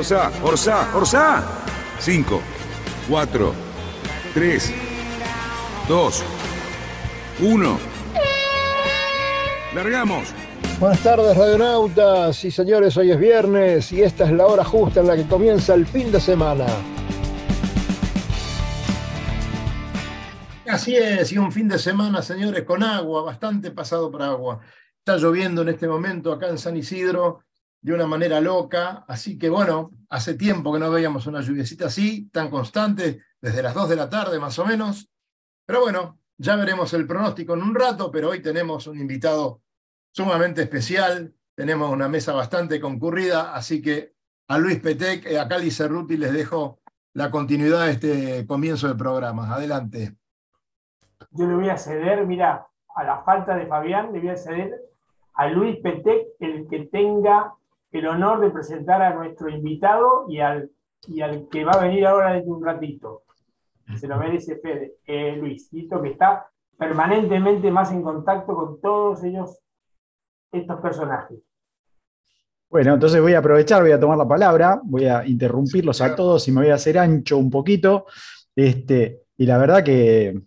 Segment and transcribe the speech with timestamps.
[0.00, 1.44] Orsa, Orsa, Orsa.
[1.98, 2.40] 5,
[3.06, 3.54] 4,
[4.32, 4.72] 3,
[5.86, 6.24] 2,
[7.40, 7.78] 1.
[9.74, 10.28] Largamos.
[10.78, 12.34] Buenas tardes, radionautas.
[12.34, 15.74] Sí, señores, hoy es viernes y esta es la hora justa en la que comienza
[15.74, 16.64] el fin de semana.
[20.66, 24.60] Así es, y un fin de semana, señores, con agua, bastante pasado por agua.
[24.96, 27.42] Está lloviendo en este momento acá en San Isidro
[27.82, 32.28] de una manera loca, así que bueno, hace tiempo que no veíamos una lluviecita así,
[32.30, 35.10] tan constante, desde las 2 de la tarde más o menos.
[35.64, 39.62] Pero bueno, ya veremos el pronóstico en un rato, pero hoy tenemos un invitado
[40.10, 44.14] sumamente especial, tenemos una mesa bastante concurrida, así que
[44.48, 46.80] a Luis Petec y a Cali Cerruti les dejo
[47.14, 49.54] la continuidad de este comienzo de programa.
[49.54, 50.16] Adelante.
[51.30, 54.80] Yo le voy a ceder, mira, a la falta de Fabián, le voy a ceder
[55.34, 57.54] a Luis Petec el que tenga
[57.92, 60.70] el honor de presentar a nuestro invitado y al,
[61.08, 63.22] y al que va a venir ahora dentro de un ratito.
[63.96, 69.58] Se lo merece Fede, eh, Luisito, que está permanentemente más en contacto con todos ellos,
[70.52, 71.38] estos personajes.
[72.70, 76.46] Bueno, entonces voy a aprovechar, voy a tomar la palabra, voy a interrumpirlos a todos
[76.46, 78.06] y me voy a hacer ancho un poquito.
[78.54, 80.40] Este, y la verdad que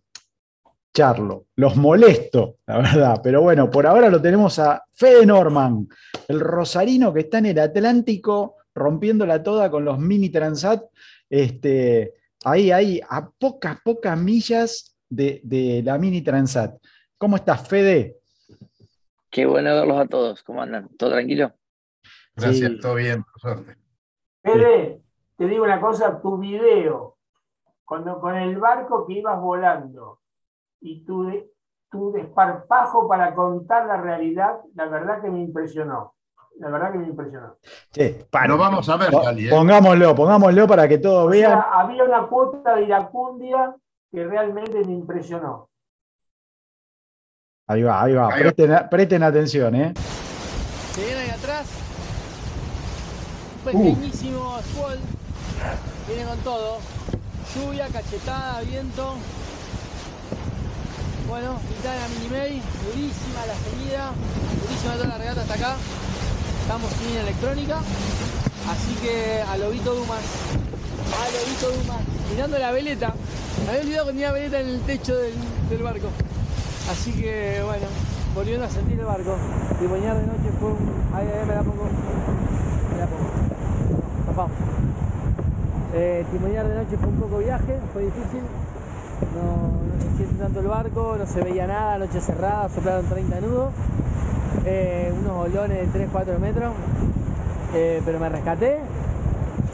[0.94, 1.47] Charlo.
[1.55, 3.22] Los molesto, la verdad.
[3.23, 5.88] Pero bueno, por ahora lo tenemos a Fede Norman,
[6.27, 10.83] el rosarino que está en el Atlántico rompiéndola toda con los mini Transat.
[11.30, 16.76] Este, ahí, ahí, a pocas, pocas millas de, la mini Transat.
[17.17, 18.20] ¿Cómo estás, Fede?
[19.30, 20.43] Qué bueno verlos a todos.
[20.43, 20.89] ¿Cómo andan?
[20.98, 21.54] ¿Todo tranquilo?
[22.36, 23.77] Gracias, todo bien, por suerte.
[24.43, 25.02] Fede,
[25.37, 27.17] te digo una cosa, tu video,
[27.86, 30.20] cuando con el barco que ibas volando,
[30.83, 31.32] y tu,
[31.89, 36.14] tu desparpajo para contar la realidad, la verdad que me impresionó.
[36.60, 37.58] La verdad que me impresionó.
[37.92, 39.49] Sí, para, vamos a ver, ¿eh?
[39.49, 41.60] Pongámoslo, pongámoslo para que todos vean.
[41.72, 43.76] había una cuota de iracundia
[44.11, 45.70] que realmente me impresionó.
[47.66, 48.30] Ahí va, ahí va.
[48.92, 49.93] presten, atención, ¿eh?
[50.92, 51.66] Se viene ahí atrás.
[53.66, 56.08] Un pequeñísimo uh.
[56.08, 56.77] Viene con todo.
[57.55, 59.16] Lluvia, cachetada, viento.
[61.28, 64.11] Bueno, mitad de la mini May, durísima la seguida,
[64.61, 65.76] durísima toda la regata hasta acá.
[66.61, 67.78] Estamos sin electrónica,
[68.70, 73.14] así que a Lobito Dumas, a Lobito Dumas, mirando la veleta.
[73.66, 76.08] Me había olvidado que tenía veleta en el techo del, barco.
[76.92, 77.88] Así que bueno,
[78.36, 79.38] volviendo a sentir el barco.
[79.80, 80.94] Timonear de noche fue un.
[81.14, 81.86] Ahí, ahí me la pongo.
[82.92, 83.30] Me la pongo.
[84.28, 84.48] Papá.
[85.95, 88.42] Eh, de noche fue un poco viaje, fue difícil,
[89.33, 93.73] no, se siente tanto el barco, no se veía nada, noche cerrada, soplaron 30 nudos,
[94.65, 96.73] eh, unos bolones de 3-4 metros,
[97.73, 98.79] eh, pero me rescaté.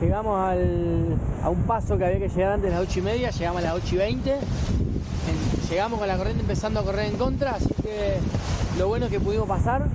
[0.02, 3.62] Llegamos a un paso que había que llegar antes de las 8 y media, llegamos
[3.62, 4.38] a las 8 y 20.
[5.70, 8.18] llegamos con la corriente empezando a correr en contra, así que
[8.78, 9.88] lo bueno es que pudimos pasar.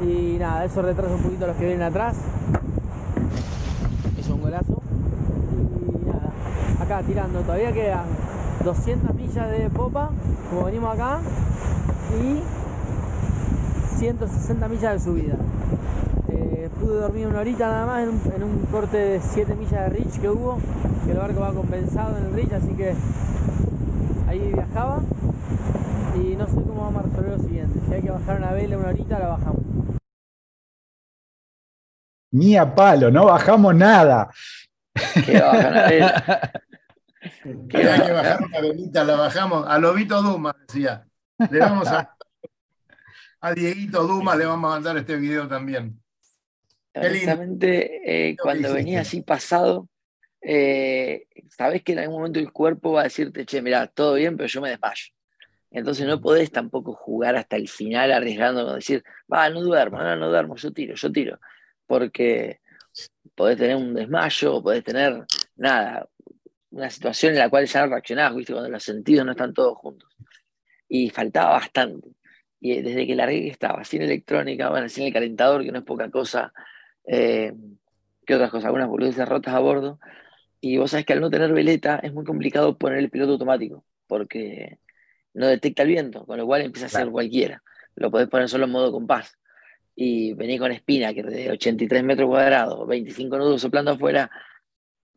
[0.00, 2.16] Y nada, eso retrasa un poquito a los que vienen atrás.
[4.18, 4.82] Es un golazo.
[6.02, 6.32] Y nada,
[6.80, 8.27] acá tirando, todavía quedan
[8.64, 10.10] 200 millas de popa,
[10.50, 11.20] como venimos acá,
[12.20, 12.40] y
[13.98, 15.36] 160 millas de subida.
[16.28, 20.20] Eh, pude dormir una horita nada más en un, corte de 7 millas de Rich
[20.20, 20.58] que hubo,
[21.04, 22.94] que el barco va compensado en el Rich, así que
[24.28, 25.00] ahí viajaba.
[26.16, 27.80] Y no sé cómo vamos a resolver lo siguiente.
[27.86, 29.62] Si hay que bajar una vela una horita, la bajamos.
[32.32, 34.30] Ni a palo, no bajamos nada.
[35.24, 36.52] ¿Qué vela?
[37.42, 39.64] Que hay que bajar una velita, la bajamos.
[39.68, 41.06] A Lobito Duma, decía.
[41.50, 42.14] Le vamos a.
[43.40, 46.02] A Dieguito Duma le vamos a mandar este video también.
[46.92, 49.88] Honestamente, eh, cuando venía así pasado,
[50.40, 54.36] eh, sabes que en algún momento el cuerpo va a decirte, che, mira, todo bien,
[54.36, 55.04] pero yo me desmayo.
[55.70, 60.30] Entonces no podés tampoco jugar hasta el final arriesgando, decir, va, no duermo, no, no
[60.30, 61.38] duermo, yo tiro, yo tiro.
[61.86, 62.60] Porque
[63.34, 65.24] podés tener un desmayo, podés tener
[65.56, 66.08] nada,
[66.78, 68.52] una situación en la cual ya no reaccionabas, ¿viste?
[68.52, 70.08] cuando los sentidos no están todos juntos.
[70.88, 72.08] Y faltaba bastante.
[72.60, 75.84] Y desde que largué que estaba sin electrónica, bueno, sin el calentador, que no es
[75.84, 76.52] poca cosa,
[77.04, 77.52] eh,
[78.28, 78.66] ¿Qué otras cosas?
[78.66, 79.98] Algunas boludeces rotas a bordo.
[80.60, 83.86] Y vos sabés que al no tener veleta es muy complicado poner el piloto automático,
[84.06, 84.78] porque
[85.32, 87.62] no detecta el viento, con lo cual empieza a ser cualquiera.
[87.94, 89.38] Lo podés poner solo en modo compás.
[89.96, 94.30] Y venís con espina, que de 83 metros cuadrados, 25 nudos soplando afuera,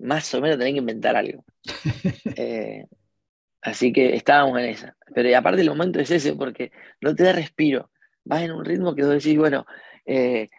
[0.01, 1.43] más o menos tenés que inventar algo.
[2.35, 2.87] Eh,
[3.61, 4.97] así que estábamos en esa.
[5.13, 6.71] Pero y aparte el momento es ese, porque
[7.01, 7.91] no te da respiro.
[8.23, 9.65] Vas en un ritmo que vos decís, bueno,
[10.05, 10.49] eh,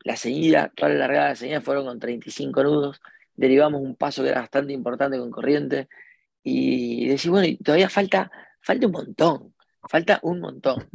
[0.00, 3.00] la seguida, toda la largada de la seguida fueron con 35 nudos,
[3.34, 5.88] derivamos un paso que era bastante importante con corriente,
[6.42, 8.30] y decís, bueno, y todavía falta,
[8.60, 9.54] falta un montón,
[9.88, 10.88] falta un montón.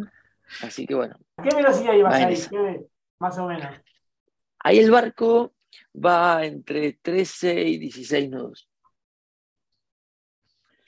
[0.61, 1.17] Así que bueno.
[1.41, 2.37] ¿Qué velocidad ibas ahí?
[3.19, 3.67] Más o menos.
[4.59, 5.53] Ahí el barco
[5.93, 8.67] va entre 13 y 16 nudos.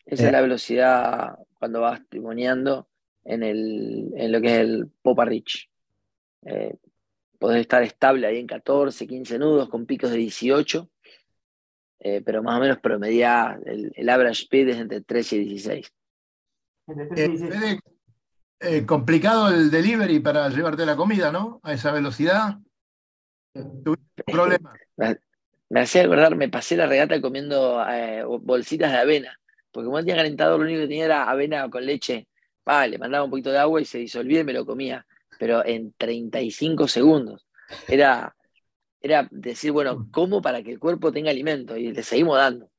[0.05, 0.31] Esa es eh.
[0.31, 2.87] la velocidad cuando vas timoneando
[3.23, 5.69] en, el, en lo que es el Popa Rich.
[6.43, 6.75] Eh,
[7.39, 10.89] podés estar estable ahí en 14, 15 nudos con picos de 18,
[11.99, 15.93] eh, pero más o menos promedia el, el, average speed es entre 13 y 16.
[18.59, 21.59] Eh, complicado el delivery para llevarte la comida, ¿no?
[21.63, 22.59] A esa velocidad.
[23.83, 24.73] ¿Tuviste problema?
[25.67, 27.83] Me, hacía acordar, me pasé la regata comiendo
[28.41, 29.39] bolsitas de avena,
[29.71, 32.27] porque como tenía calentado, lo único que tenía era avena con leche.
[32.63, 35.03] Vale, le mandaba un poquito de agua y se disolvía y me lo comía
[35.37, 37.45] pero en 35 segundos.
[37.87, 38.35] Era,
[39.01, 41.75] era decir, bueno, ¿cómo para que el cuerpo tenga alimento?
[41.75, 42.69] Y le seguimos dando.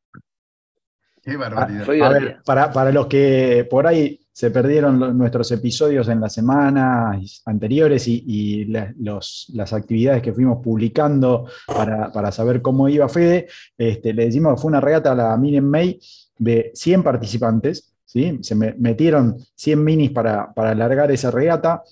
[1.22, 1.82] Qué barbaridad.
[1.82, 7.40] A, ver, para, para, los que por ahí se perdieron nuestros episodios en las semanas
[7.46, 13.46] anteriores y, las actividades que fuimos publicando para, para saber cómo iba Fede,
[13.78, 15.98] este, le decimos que fue una regata a la Mini May
[16.36, 17.94] de 100 participantes.
[18.04, 18.38] ¿sí?
[18.42, 21.82] Se metieron 100 minis para, para alargar esa regata.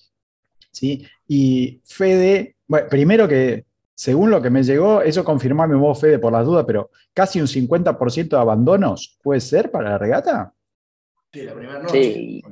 [0.70, 1.02] ¿sí?
[1.26, 3.64] Y Fede, bueno, primero que,
[3.94, 7.46] según lo que me llegó, eso confirmame vos, Fede, por las dudas, pero casi un
[7.46, 10.53] 50% de abandonos, ¿puede ser para la regata?
[11.34, 12.02] Sí, la primera noche.
[12.02, 12.42] Sí,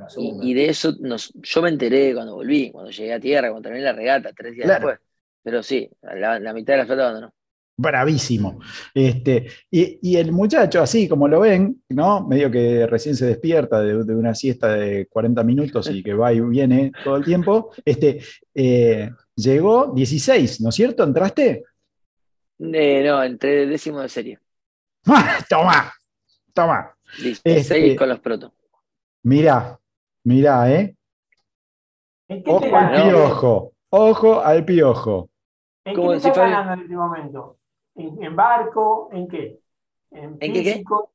[0.43, 0.93] y, de eso
[1.35, 4.69] yo me enteré cuando volví, cuando llegué a tierra, cuando terminé la regata, tres días
[4.69, 4.99] después.
[5.43, 7.33] Pero sí, la, la mitad de la flota abandonó
[7.77, 8.61] bravísimo.
[8.95, 12.27] Este, y, el muchacho, así como lo ven, ¿no?
[12.27, 16.41] Medio que recién se despierta de, una siesta de 40 minutos y que va y
[16.41, 18.21] viene todo el tiempo, este,
[18.55, 21.03] eh, llegó 16, ¿no es cierto?
[21.03, 21.65] ¿Entraste?
[22.59, 24.39] Eh, no, entré décimo de serie.
[25.07, 25.39] ¡Ah!
[25.49, 25.93] Toma,
[26.55, 26.95] toma.
[27.19, 28.53] 16 este, con los protos.
[29.25, 29.79] Mirá,
[30.25, 30.97] mirá, ¿eh?
[32.47, 35.31] Ojo al piojo, ojo al piojo.
[35.85, 37.59] ¿En qué te estás ganando en este momento?
[37.95, 39.11] ¿En, barco?
[39.13, 39.61] ¿En qué?
[40.11, 41.13] ¿En, físico?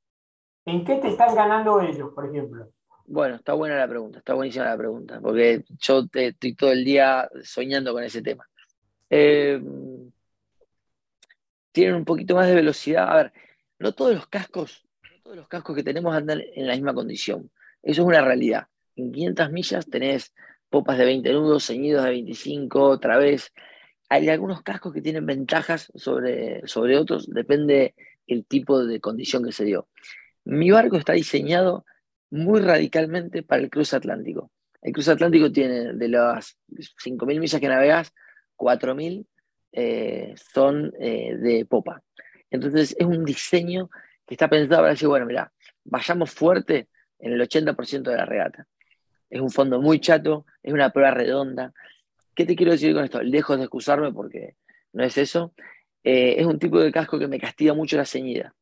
[0.66, 2.68] ¿En qué te están ganando ellos, por ejemplo?
[3.06, 7.30] Bueno, está buena la pregunta, está buenísima la pregunta, porque yo estoy todo el día
[7.44, 8.48] soñando con ese tema.
[9.10, 9.62] Eh,
[11.72, 13.10] tienen un poquito más de velocidad.
[13.10, 13.34] A ver,
[13.80, 17.50] no todos los cascos, no todos los cascos que tenemos andan en la misma condición.
[17.84, 18.68] Eso es una realidad.
[18.96, 20.34] En 500 millas tenés
[20.70, 23.54] popas de 20 nudos, ceñidos de 25, otra vez
[24.10, 27.94] hay algunos cascos que tienen ventajas sobre, sobre otros, depende
[28.26, 29.88] el tipo de condición que se dio.
[30.46, 31.86] Mi barco está diseñado
[32.30, 34.52] muy radicalmente para el cruce atlántico.
[34.82, 38.14] El cruce atlántico tiene de las 5.000 millas que navegas,
[38.58, 39.26] 4.000
[39.74, 42.02] eh, son eh, de popa.
[42.50, 43.90] Entonces es un diseño
[44.26, 45.52] que está pensado para decir, bueno, mira,
[45.84, 46.88] vayamos fuerte
[47.20, 48.68] en el 80% de la regata.
[49.30, 51.74] Es un fondo muy chato, es una prueba redonda,
[52.38, 53.20] ¿Qué te quiero decir con esto?
[53.24, 54.58] Lejos de excusarme porque
[54.94, 55.56] no es eso.
[56.04, 58.54] Eh, es un tipo de casco que me castiga mucho la ceñida,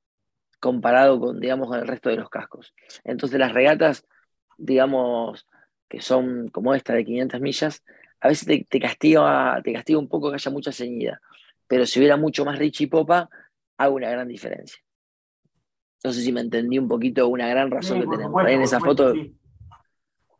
[0.61, 2.73] comparado con, digamos, con el resto de los cascos.
[3.03, 4.07] Entonces las regatas,
[4.57, 5.45] digamos,
[5.89, 7.83] que son como esta de 500 millas,
[8.21, 11.19] a veces te, castiga, te castiga un poco que haya mucha ceñida.
[11.67, 13.29] Pero si hubiera mucho más rich y popa,
[13.75, 14.81] hago una gran diferencia.
[16.03, 18.43] No sé si me entendí un poquito una gran razón que tenemos.
[18.43, 19.13] Ahí en esa foto.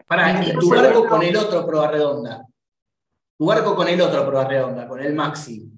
[0.08, 2.46] Para, y tu barco con el otro proa redonda
[3.38, 5.70] tu barco con el otro prueba redonda, con el Maxi,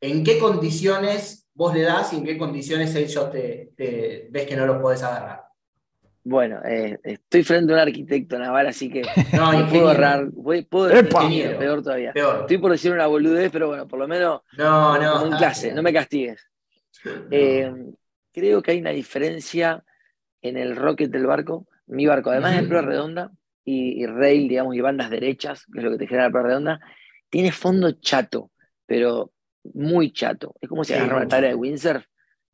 [0.00, 4.66] ¿en qué condiciones vos le das y en qué condiciones ellos te, ves que no
[4.66, 5.44] los podés agarrar?
[6.22, 9.02] Bueno, eh, estoy frente a un arquitecto naval, así que
[9.32, 10.28] no, puedo ahorrar.
[10.68, 12.12] puedo decir peor todavía.
[12.14, 15.82] Estoy por decir una boludez, pero bueno, por lo menos no, no, en clase, no
[15.82, 16.44] me castigues.
[17.30, 17.72] Eh,
[18.32, 19.84] creo que hay una diferencia
[20.42, 21.66] en el rocket del barco.
[21.86, 23.32] Mi barco, además de prueba redonda,
[23.64, 26.80] y, rail, digamos, y bandas derechas, que es lo que te genera la prueba redonda,
[27.28, 28.50] tiene fondo chato,
[28.86, 29.32] pero
[29.74, 30.54] muy chato.
[30.60, 32.04] Es como si agarras una tabla de windsurf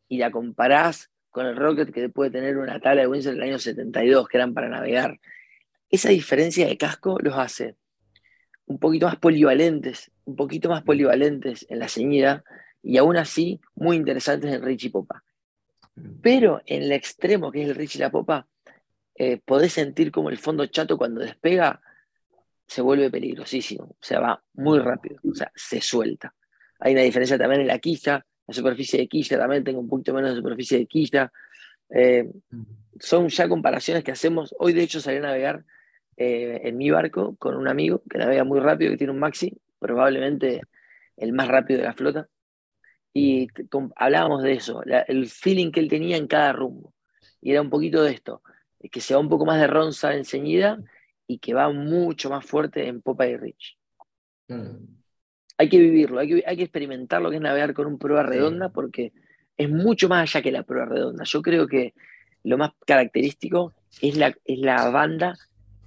[0.09, 3.59] y la comparás con el Rocket que puede tener una tabla de windsurf del año
[3.59, 5.19] 72, que eran para navegar.
[5.89, 7.77] Esa diferencia de casco los hace
[8.67, 12.45] un poquito más polivalentes, un poquito más polivalentes en la ceñida
[12.83, 15.23] y aún así muy interesantes en Rich y Popa.
[16.23, 18.47] Pero en el extremo, que es el Rich y la Popa,
[19.15, 21.81] eh, podés sentir como el fondo chato cuando despega
[22.67, 26.35] se vuelve peligrosísimo, o sea, va muy rápido, o sea, se suelta.
[26.81, 30.15] Hay una diferencia también en la quilla, la superficie de quilla también tengo un poquito
[30.15, 31.33] menos de superficie de quilla.
[31.91, 32.31] Eh,
[32.99, 34.55] son ya comparaciones que hacemos.
[34.59, 35.65] Hoy, de hecho, salí a navegar
[36.17, 39.53] eh, en mi barco con un amigo que navega muy rápido, que tiene un maxi,
[39.79, 40.63] probablemente
[41.17, 42.29] el más rápido de la flota.
[43.19, 43.49] Y
[43.97, 46.93] hablábamos de eso, el feeling que él tenía en cada rumbo.
[47.41, 48.43] Y era un poquito de esto,
[48.93, 50.79] que se va un poco más de ronza enseguida
[51.27, 53.79] y que va mucho más fuerte en Popa y Rich.
[54.49, 54.99] Mm.
[55.57, 58.23] Hay que vivirlo, hay que, hay que experimentar lo que es navegar con un prueba
[58.23, 59.15] redonda porque
[59.57, 61.25] es mucho más allá que la prueba redonda.
[61.25, 61.95] Yo creo que
[62.45, 65.39] lo más característico es la, es la banda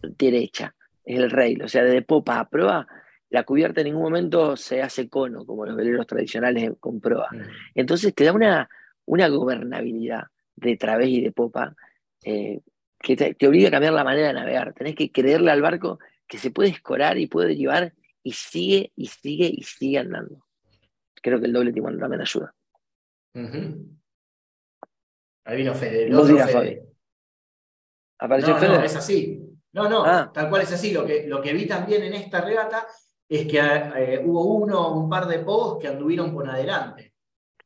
[0.01, 0.73] derecha,
[1.05, 2.87] es el rail, o sea, de popa a proa,
[3.29, 7.29] la cubierta en ningún momento se hace cono, como los veleros tradicionales con proa.
[7.75, 8.69] Entonces te da una,
[9.05, 10.23] una gobernabilidad
[10.55, 11.75] de través y de popa
[12.23, 12.61] eh,
[12.99, 14.73] que te, obliga a cambiar la manera de navegar.
[14.73, 17.93] Tenés que creerle al barco que se puede escorar y puede llevar
[18.23, 20.45] y sigue y sigue y sigue andando.
[21.21, 22.53] Creo que el doble timón también ayuda.
[25.45, 26.11] Ahí vino Fede.
[26.47, 26.85] Fede.
[28.17, 28.77] ¿Apareció no, Fede?
[28.77, 29.45] No, es así.
[29.71, 30.31] No, no, ah.
[30.33, 30.91] tal cual es así.
[30.91, 32.87] Lo que, lo que vi también en esta regata
[33.29, 37.13] es que eh, hubo uno, un par de pogos que anduvieron por adelante.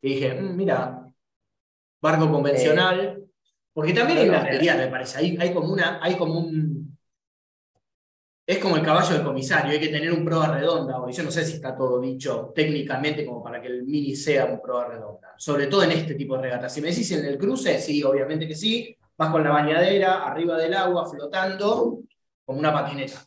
[0.01, 1.07] Y dije, mm, mira,
[2.01, 3.23] barco convencional, eh,
[3.71, 5.17] porque también hay una realidad, me parece.
[5.19, 6.97] Hay, hay, como una, hay como un.
[8.45, 11.01] Es como el caballo del comisario, hay que tener un prueba redonda.
[11.07, 14.45] Y yo no sé si está todo dicho técnicamente como para que el mini sea
[14.45, 15.33] un prueba redonda.
[15.37, 16.73] Sobre todo en este tipo de regatas.
[16.73, 18.95] Si me decís en el cruce, sí, obviamente que sí.
[19.15, 21.99] Vas con la bañadera, arriba del agua, flotando,
[22.43, 23.25] como una patineta.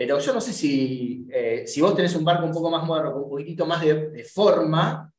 [0.00, 3.12] Pero yo no sé si, eh, si vos tenés un barco un poco más moderno,
[3.12, 5.12] con un poquitito más de, forma,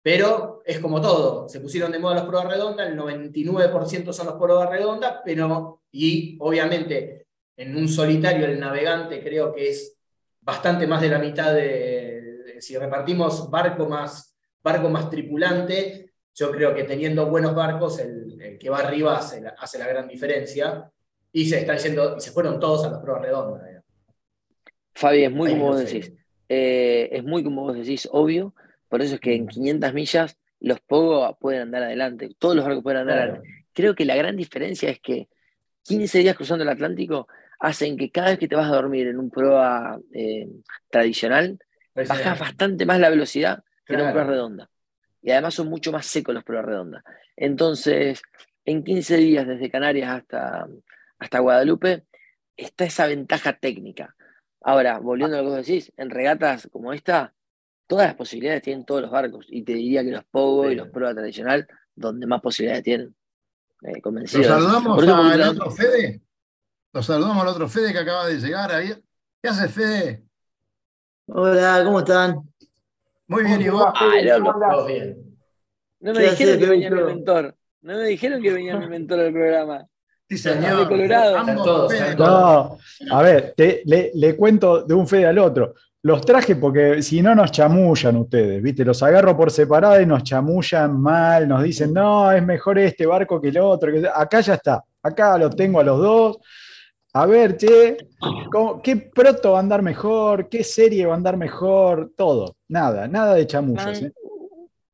[0.00, 4.36] pero es como todo, se pusieron de moda las pruebas redondas, el 99% son las
[4.36, 9.98] pruebas redondas, pero, y obviamente en un solitario el navegante creo que es
[10.40, 16.72] bastante más de la mitad de, si repartimos barco más, barco más tripulante, yo creo
[16.76, 20.88] que teniendo buenos barcos, el, que va arriba hace la, hace la, gran diferencia,
[21.32, 23.79] y se están yendo, y se fueron todos a las pruebas redondas.
[24.94, 26.12] Fabi, es muy como vos decís,
[26.48, 28.54] eh, es muy como vos decís, obvio,
[28.88, 32.82] por eso es que en 500 millas los Pogo pueden andar adelante, todos los barcos
[32.82, 33.48] pueden andar adelante.
[33.72, 35.28] Creo que la gran diferencia es que
[35.84, 37.28] 15 días cruzando el Atlántico
[37.58, 40.48] hacen que cada vez que te vas a dormir en un prueba eh,
[40.90, 41.58] tradicional,
[41.94, 44.70] bajas bastante más la velocidad que en una prueba redonda.
[45.22, 47.04] Y además son mucho más secos los pruebas redondas.
[47.36, 48.22] Entonces,
[48.64, 50.66] en 15 días desde Canarias hasta,
[51.18, 52.04] hasta Guadalupe,
[52.56, 54.14] está esa ventaja técnica.
[54.62, 57.34] Ahora, volviendo a lo que vos decís, en regatas como esta,
[57.86, 59.46] todas las posibilidades tienen todos los barcos.
[59.48, 63.14] Y te diría que los Pogo y los pruebas tradicional, donde más posibilidades tienen.
[63.82, 64.42] Eh, convencido.
[64.42, 66.20] Nos saludamos al otro Fede.
[66.92, 68.92] Nos saludamos al otro Fede que acaba de llegar ahí.
[69.42, 70.24] ¿Qué hace Fede?
[71.26, 72.42] Hola, ¿cómo están?
[73.28, 73.86] Muy bien, ¿y vos?
[73.94, 75.38] Ah, bien.
[76.00, 77.56] No me dijeron que venía mi mentor.
[77.82, 79.86] No me dijeron que venía mi mentor al programa.
[80.36, 80.88] Señor.
[80.88, 81.44] Colorado.
[82.18, 82.78] no,
[83.10, 85.74] a ver, le, le, cuento de un Fede al otro.
[86.02, 88.84] Los traje porque si no nos chamullan ustedes, ¿viste?
[88.84, 93.40] Los agarro por separado y nos chamullan mal, nos dicen, no, es mejor este barco
[93.40, 93.92] que el otro.
[94.14, 96.38] Acá ya está, acá lo tengo a los dos.
[97.12, 97.96] A ver, che,
[98.82, 100.48] ¿qué proto va a andar mejor?
[100.48, 102.12] ¿Qué serie va a andar mejor?
[102.16, 104.00] Todo, nada, nada de chamullas.
[104.00, 104.12] ¿eh?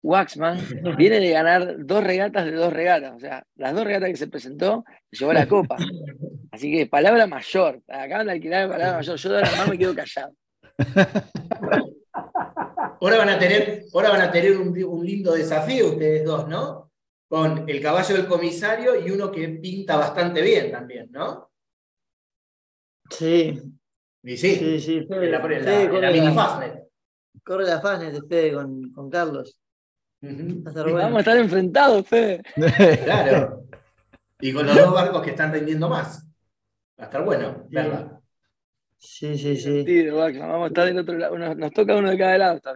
[0.07, 0.59] Waxman
[0.97, 3.17] viene de ganar dos regatas de dos regatas.
[3.17, 5.77] O sea, las dos regatas que se presentó, llevó la copa.
[6.53, 7.83] Así que palabra mayor.
[7.89, 9.17] Acaban de alquilar palabra mayor.
[9.17, 10.33] Yo de ahora más me quedo callado.
[12.99, 16.91] Ahora van a tener, ahora van a tener un, lindo desafío ustedes dos, ¿no?
[17.29, 21.51] Con el caballo del comisario y uno que pinta bastante bien también, ¿no?
[23.11, 23.61] Sí.
[24.25, 26.89] sí, sí, sí la, mini Fastnet.
[27.45, 29.59] Corre la Fastnet de Fede con, con Carlos.
[30.21, 32.43] Vamos a estar enfrentados, Fede.
[33.05, 33.65] claro.
[34.41, 36.27] Y con los dos barcos que están rindiendo más.
[36.99, 38.21] Va a estar bueno, ¿verdad?
[38.99, 40.09] Sí, sí, sí.
[40.09, 41.39] Vamos a estar del otro lado.
[41.55, 42.75] Nos, toca uno de cada lado esta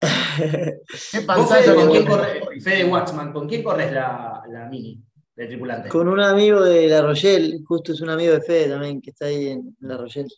[0.00, 5.02] ¿Qué pantalla con quién corres, Fede Waxman, ¿con quién corres la, la, mini
[5.34, 5.88] de tripulante?
[5.88, 9.26] Con un amigo de La Rochelle, justo es un amigo de Fede también, que está
[9.26, 10.28] ahí en La Rochelle.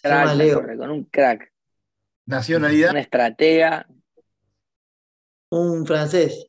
[0.00, 1.52] Crack, con un crack.
[2.26, 2.90] Nacionalidad.
[2.90, 3.86] Una estratega.
[5.50, 6.46] Un francés.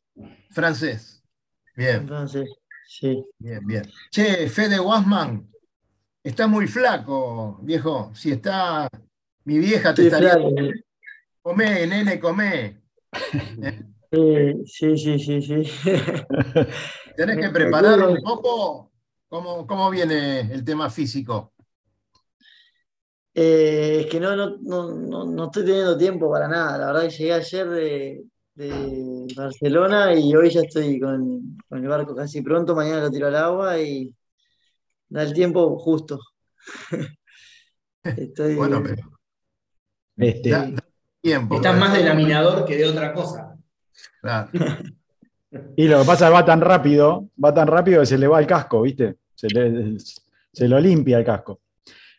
[0.50, 1.22] Francés.
[1.76, 2.00] Bien.
[2.02, 2.48] Un francés,
[2.86, 3.24] sí.
[3.38, 3.84] Bien, bien.
[4.10, 5.48] Che, Fede Waxman,
[6.28, 8.10] Está muy flaco, viejo.
[8.14, 8.88] Si está
[9.44, 10.36] mi vieja te estaría.
[11.40, 12.82] Comé, nene, comé.
[14.10, 15.62] Sí, sí, sí, sí.
[17.16, 18.90] Tenés que preparar un poco.
[19.28, 21.52] ¿Cómo, cómo viene el tema físico?
[23.34, 26.78] Eh, es que no, no, no, no, no estoy teniendo tiempo para nada.
[26.78, 28.24] La verdad que llegué ayer de,
[28.58, 32.74] de Barcelona y hoy ya estoy con, con el barco casi pronto.
[32.74, 34.12] Mañana lo tiro al agua y
[35.08, 36.18] da el tiempo justo.
[38.04, 39.02] Estoy, Bueno, pero
[40.16, 40.84] Este, da- da
[41.20, 41.56] tiempo.
[41.56, 43.56] Estás más de laminador que de otra cosa.
[44.20, 44.50] Claro.
[45.76, 48.28] Y lo que pasa es que va tan rápido, va tan rápido que se le
[48.28, 49.16] va el casco, ¿viste?
[49.34, 51.60] Se, le- se lo limpia el casco.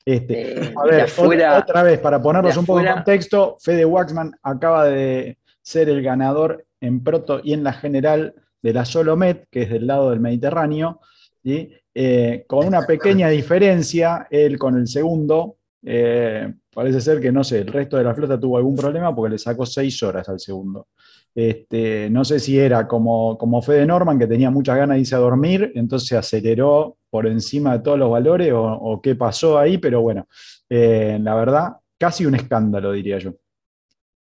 [0.03, 3.85] Este, Eh, a ver, afuera- otra, otra vez, para ponernos un poco en contexto, Fede
[3.85, 9.47] Waxman acaba de ser el ganador en proto y en la general de la Solomet,
[9.49, 10.99] que es del lado del Mediterráneo,
[11.43, 11.71] ¿sí?
[11.93, 17.59] Eh, con una pequeña diferencia, él con el segundo, eh, parece ser que no sé,
[17.59, 20.87] el resto de la flota tuvo algún problema porque le sacó seis horas al segundo.
[21.33, 25.15] Este, no sé si era como, como Fede Norman, que tenía muchas ganas de irse
[25.15, 29.57] a dormir, entonces se aceleró por encima de todos los valores, o, o qué pasó
[29.57, 30.27] ahí, pero bueno,
[30.69, 33.33] eh, la verdad, casi un escándalo, diría yo.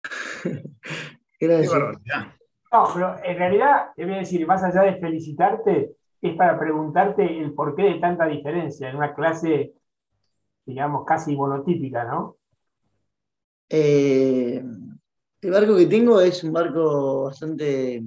[1.43, 1.73] Qué Gracias.
[1.73, 2.33] barbaridad.
[2.73, 7.23] No, pero en realidad, te voy a decir, más allá de felicitarte, es para preguntarte
[7.41, 9.75] el porqué de tanta diferencia en una clase,
[10.67, 12.37] digamos, casi monotípica, ¿no?
[13.69, 14.63] Eh,
[15.41, 18.03] el barco que tengo es un barco bastante.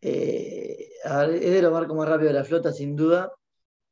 [0.00, 3.32] eh, a ver, es de los barcos más rápidos de la flota, sin duda.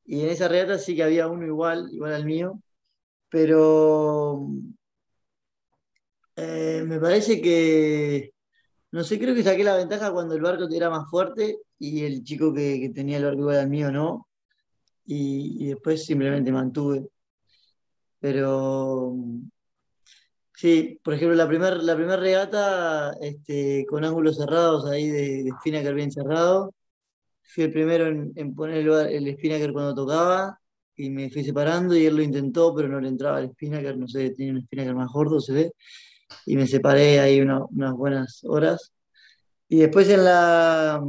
[0.07, 2.61] Y en esa regata sí que había uno igual, igual al mío.
[3.31, 4.49] Pero
[6.37, 8.33] eh, me parece que.
[8.93, 12.25] No sé, creo que saqué la ventaja cuando el barco era más fuerte y el
[12.25, 14.29] chico que, que tenía el barco igual al mío no.
[15.07, 17.07] Y, y después simplemente mantuve.
[18.21, 19.15] Pero.
[20.57, 25.51] Sí, por ejemplo, la primera la primer regata este, con ángulos cerrados ahí de, de
[25.61, 26.73] spinnaker bien cerrado.
[27.43, 28.89] Fui el primero en, en poner el,
[29.27, 30.59] el spinnaker cuando tocaba
[30.97, 34.09] y me fui separando y él lo intentó, pero no le entraba el spinnaker, no
[34.09, 35.73] sé, tenía un spinnaker más gordo, se ve.
[36.47, 38.93] Y me separé ahí una- unas buenas horas.
[39.69, 41.03] Y después en la,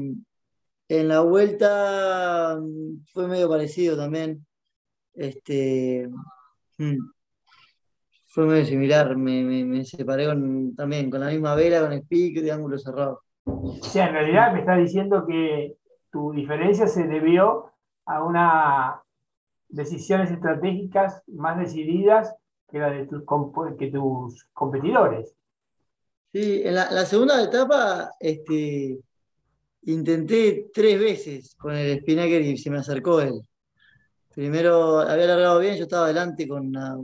[0.90, 4.46] en la vuelta mm, fue medio parecido también.
[5.14, 6.10] Este,
[6.78, 6.98] mm,
[8.28, 12.42] fue medio similar, me, me, separé con- también con la misma vela, con el pico
[12.42, 13.22] de ángulo cerrado.
[13.46, 15.78] O sea, en realidad me estás diciendo que
[16.12, 17.72] tu diferencia se debió
[18.06, 18.96] a unas
[19.70, 22.36] decisiones estratégicas más decididas
[22.76, 23.24] que la de tus,
[23.80, 25.34] que tus competidores.
[26.34, 29.00] Sí, en la, segunda etapa este,
[29.84, 33.40] intenté tres veces con el spinnaker y se me acercó él.
[34.34, 36.98] Primero había largado bien, yo estaba adelante con una,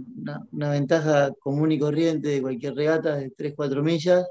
[0.51, 4.27] una- ventaja común y corriente de cualquier regata de 3-4 millas.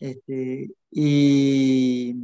[0.00, 2.16] Este, y,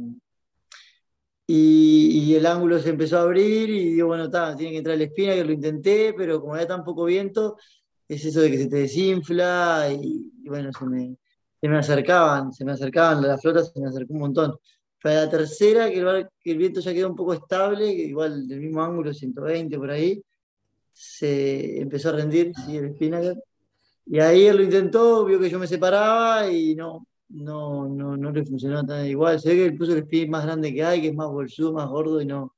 [1.47, 4.95] y, y el ángulo se empezó a abrir y digo, bueno, está, tiene que entrar
[4.97, 7.55] el spinnaker, lo intenté, pero como había tan poco viento,
[8.09, 11.17] es eso de que se te desinfla y, y bueno, se me,
[11.61, 14.57] se me acercaban, se me acercaban, la flota se me acercó un montón.
[15.01, 18.47] Para la tercera, que el, bar- que el viento ya quedó un poco estable, igual
[18.47, 20.21] del mismo ángulo, 120 por ahí,
[20.93, 23.35] se empezó a rendir, sí, el spinnaker.
[24.05, 28.31] Y ahí él lo intentó, vio que yo me separaba y no, no, no, no
[28.31, 29.39] le funcionó tan igual.
[29.39, 31.73] Se ve que él puso el spin más grande que hay, que es más bolsudo,
[31.73, 32.55] más gordo y no,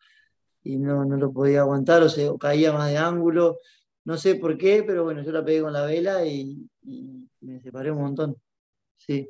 [0.64, 3.60] y no, no lo podía aguantar o, se, o caía más de ángulo.
[4.04, 6.68] No sé por qué, pero bueno, yo la pegué con la vela y,
[7.42, 8.36] me separé un montón.
[8.98, 9.30] Sí.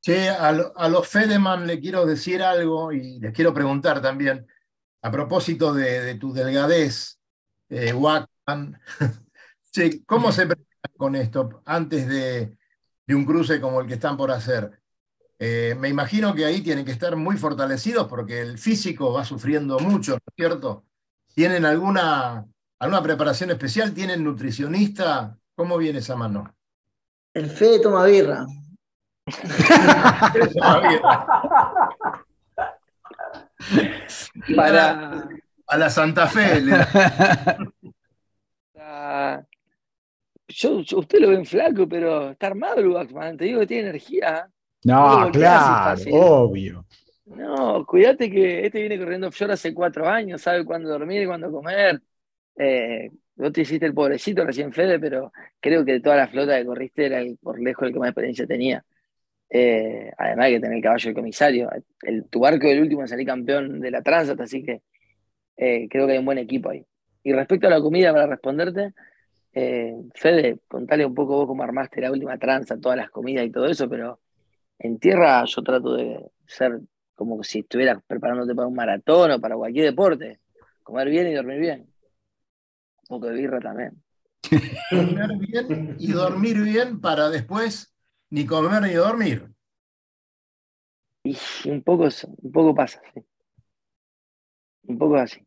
[0.00, 4.46] Che, a, a los Fedeman le quiero decir algo y les quiero preguntar también,
[5.02, 7.18] a propósito de, tu delgadez,
[7.68, 8.80] eh, Wackman.
[9.72, 12.56] Che, ¿cómo se preparan con esto antes de,
[13.06, 14.80] de un cruce como el que están por hacer?
[15.38, 19.78] Eh, me imagino que ahí tienen que estar muy fortalecidos porque el físico va sufriendo
[19.78, 20.84] mucho, ¿no es cierto?
[21.34, 22.46] ¿Tienen alguna,
[22.78, 23.92] alguna preparación especial?
[23.94, 25.36] ¿Tienen nutricionista?
[25.54, 26.54] ¿Cómo viene esa mano?
[27.34, 28.46] El Fede toma birra.
[34.54, 35.28] Para,
[35.66, 36.62] A la Santa Fe.
[38.72, 39.46] para-
[40.48, 43.36] Yo, yo- usted lo ven flaco, pero está armado el Waxman.
[43.36, 44.48] Te digo que tiene energía.
[44.84, 46.86] No lo No, claro, obvio.
[47.24, 51.50] No, cuídate que este viene corriendo offshore hace cuatro años, sabe cuándo dormir y cuándo
[51.50, 52.00] comer.
[52.58, 56.58] Eh, vos te hiciste el pobrecito recién Fede, pero creo que de toda la flota
[56.58, 58.84] que corriste era el, por lejos el que más experiencia tenía.
[59.48, 61.70] Eh, además de que tener el caballo del comisario.
[62.02, 64.82] El, tu barco del último en salir campeón de la Transat, así que
[65.56, 66.84] eh, creo que hay un buen equipo ahí.
[67.22, 68.92] Y respecto a la comida, para responderte,
[69.58, 73.50] Eh, Fede, contale un poco vos cómo armaste la última tranza, todas las comidas y
[73.50, 74.20] todo eso, pero
[74.78, 76.80] en tierra yo trato de ser
[77.14, 80.40] como si estuvieras preparándote para un maratón o para cualquier deporte.
[80.82, 81.86] Comer bien y dormir bien.
[83.08, 84.02] Un poco de birra también.
[84.90, 87.94] Comer bien y dormir bien para después
[88.30, 89.48] ni comer ni dormir.
[91.24, 91.36] Y
[91.68, 92.08] un poco,
[92.42, 93.20] un poco pasa, sí.
[94.84, 95.40] Un poco así.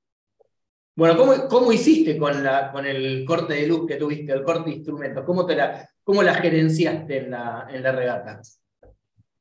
[0.95, 4.69] Bueno, ¿cómo, cómo hiciste con, la, con el corte de luz que tuviste, el corte
[4.69, 5.23] de instrumentos?
[5.25, 8.41] ¿Cómo, te la, cómo la gerenciaste en la, en la regata?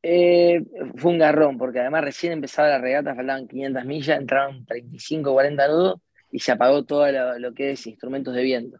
[0.02, 5.33] Eh, fue un garrón, porque además recién empezaba la regata, faltaban 500 millas, entraron 35,
[5.33, 8.78] 40 nudos y se apagó todo lo, lo que es instrumentos de viento.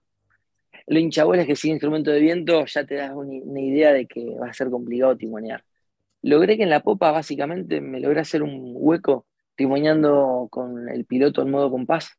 [0.87, 4.07] Lo hinchabuelo es que sin instrumento de viento ya te das una, una, idea de
[4.07, 5.65] que va a ser complicado timonear.
[6.23, 11.43] Logré que en la popa básicamente me logré hacer un hueco timoneando con el piloto
[11.43, 12.19] en modo compás,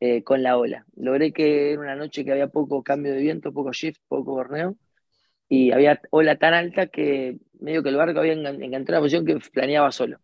[0.00, 0.86] eh, con la ola.
[0.96, 4.76] Logré que era una noche que había poco cambio de viento, poco shift, poco borneo,
[5.48, 9.38] y había ola tan alta que medio que el barco había enganchado una posición que
[9.52, 10.18] planeaba solo.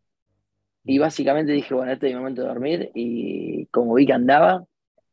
[0.91, 4.65] Y básicamente dije, bueno, este es mi momento de dormir, y como vi que andaba,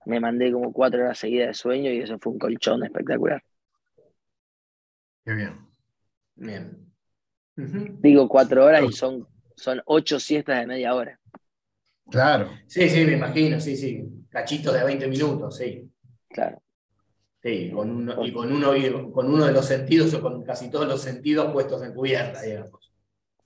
[0.05, 3.43] me mandé como cuatro horas seguidas de sueño y eso fue un colchón espectacular.
[5.25, 5.67] Qué bien.
[6.35, 6.93] Bien.
[7.57, 7.99] Uh -huh.
[7.99, 11.19] Digo cuatro horas y son, son ocho siestas de media hora.
[12.09, 12.51] Claro.
[12.67, 14.01] Sí, sí, me imagino, sí, sí.
[14.29, 15.91] Cachitos de 20 minutos, sí.
[16.29, 16.61] Claro.
[17.43, 20.87] Sí, con uno, y con uno, con uno de los sentidos o con casi todos
[20.87, 22.84] los sentidos puestos en cubierta, digamos.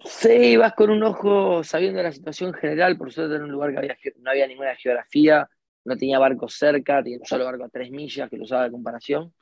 [0.05, 3.77] Sí, vas con un ojo sabiendo la situación general, por suerte en un lugar que
[3.79, 5.49] había, no había ninguna geografía,
[5.83, 8.71] no tenía barcos cerca, tenía un solo barco a tres millas que lo usaba de
[8.71, 9.33] comparación.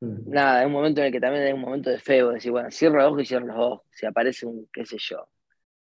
[0.00, 0.30] Mm.
[0.30, 2.70] Nada, es un momento en el que también hay un momento de feo, decir, bueno,
[2.70, 3.80] cierro los ojos y cierro los ojos.
[3.92, 5.28] Si aparece un, qué sé yo,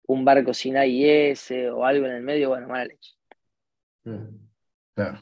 [0.08, 3.14] un barco sin AIS o algo en el medio, bueno, mala leche.
[4.04, 4.46] Mm.
[4.94, 5.20] Claro,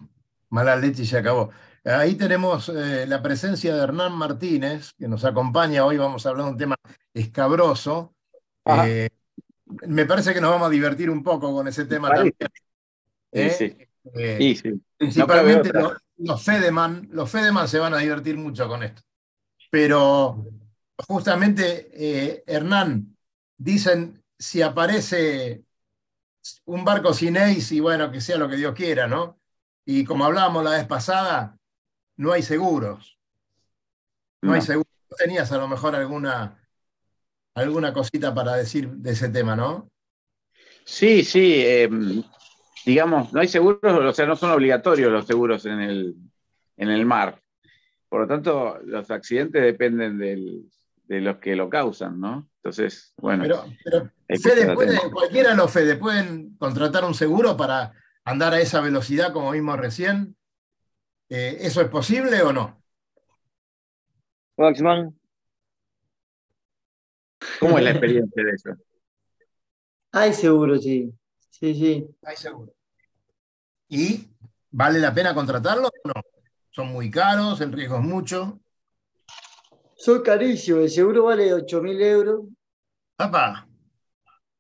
[0.49, 1.51] mala leche y se acabó.
[1.85, 6.45] Ahí tenemos eh, la presencia de Hernán Martínez, que nos acompaña hoy, vamos a hablar
[6.45, 6.75] de un tema
[7.13, 8.12] escabroso.
[8.65, 9.09] Eh,
[9.87, 12.35] me parece que nos vamos a divertir un poco con ese tema también.
[13.31, 13.49] ¿Eh?
[13.49, 13.77] Sí.
[14.15, 14.81] Eh, sí, sí.
[14.97, 19.01] Principalmente no los, los, Fedeman, los Fedeman se van a divertir mucho con esto.
[19.69, 20.45] Pero
[21.07, 23.17] justamente, eh, Hernán,
[23.57, 25.63] dicen, si aparece
[26.65, 29.39] un barco sin ace, y bueno, que sea lo que Dios quiera, ¿no?
[29.85, 31.57] Y como hablábamos la vez pasada,
[32.17, 33.17] no hay seguros.
[34.41, 34.55] No, no.
[34.55, 34.91] hay seguros.
[35.17, 36.62] Tenías a lo mejor alguna,
[37.55, 39.89] alguna cosita para decir de ese tema, ¿no?
[40.85, 41.61] Sí, sí.
[41.65, 41.89] Eh,
[42.85, 46.15] digamos, no hay seguros, o sea, no son obligatorios los seguros en el,
[46.77, 47.41] en el mar.
[48.09, 50.69] Por lo tanto, los accidentes dependen del,
[51.05, 52.49] de los que lo causan, ¿no?
[52.57, 53.43] Entonces, bueno.
[53.43, 54.11] Pero, pero
[54.41, 59.33] Fede, puede, cualquiera de los Fede pueden contratar un seguro para andar a esa velocidad
[59.33, 60.35] como vimos recién.
[61.29, 62.81] Eh, ¿Eso es posible o no?
[64.57, 65.17] Waxman.
[67.59, 68.69] ¿Cómo es la experiencia de eso?
[70.11, 71.13] Hay seguro, sí.
[71.49, 72.07] Sí, sí.
[72.23, 72.73] Hay seguro.
[73.87, 74.27] ¿Y
[74.71, 76.13] vale la pena contratarlo o no?
[76.69, 77.61] ¿Son muy caros?
[77.61, 78.59] ¿El riesgo es mucho?
[79.95, 80.83] Son carísimos.
[80.83, 82.41] El seguro vale 8 mil euros.
[83.15, 83.67] ¡Papá!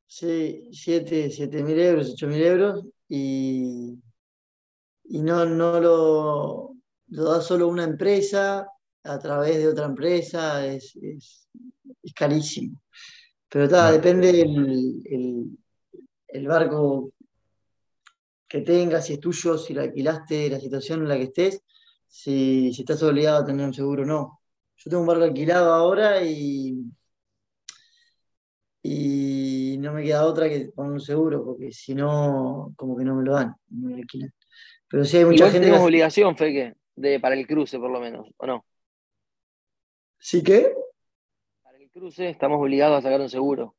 [0.07, 2.85] Sí, 7 mil euros, 8 mil euros.
[3.09, 3.99] Y,
[5.05, 6.75] y no, no lo,
[7.07, 8.67] lo, da solo una empresa
[9.03, 10.65] a través de otra empresa.
[10.65, 11.49] Es, es,
[12.03, 12.79] es carísimo.
[13.53, 15.57] Pero está, depende el, el,
[16.27, 17.11] el barco
[18.47, 21.61] que tengas, si es tuyo, si lo alquilaste, la situación en la que estés,
[22.07, 24.41] si, si, estás obligado a tener un seguro o no.
[24.77, 26.83] Yo tengo un barco alquilado ahora y,
[28.81, 33.13] y no me queda otra que poner un seguro, porque si no, como que no
[33.13, 34.33] me lo dan, no me lo alquilan.
[34.87, 35.59] Pero sí hay mucha gente.
[35.59, 35.85] tenemos que...
[35.85, 38.65] obligación, Feque, de, para el cruce por lo menos, ¿o no?
[40.17, 40.73] ¿Sí qué?
[41.93, 43.75] Cruce estamos obligados a sacar un seguro.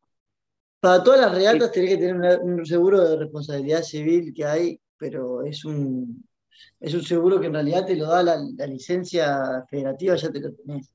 [0.78, 4.80] Para todas las regatas tenés que tener una, un seguro de responsabilidad civil que hay,
[4.96, 6.24] pero es un,
[6.78, 10.38] es un seguro que en realidad te lo da la, la licencia federativa, ya te
[10.38, 10.92] lo tenés.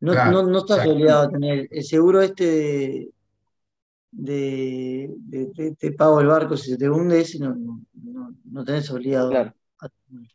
[0.00, 0.94] No, claro, no, no estás exacto.
[0.94, 3.08] obligado a tener el seguro este
[4.10, 8.64] de, de, de, de, pago el barco si se te hunde, ese no, no, no
[8.64, 9.54] tenés obligado claro.
[9.78, 10.28] a tener.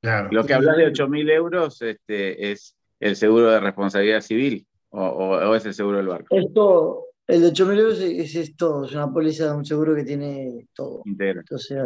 [0.00, 0.28] Claro.
[0.32, 5.50] Lo que hablas de 8.000 euros este, es el seguro de responsabilidad civil o, o,
[5.50, 6.34] o es el seguro del barco.
[6.34, 9.94] Es todo, el de 8.000 euros es, es, todo, es una póliza de un seguro
[9.94, 11.02] que tiene todo.
[11.04, 11.40] Entero.
[11.40, 11.78] Entonces,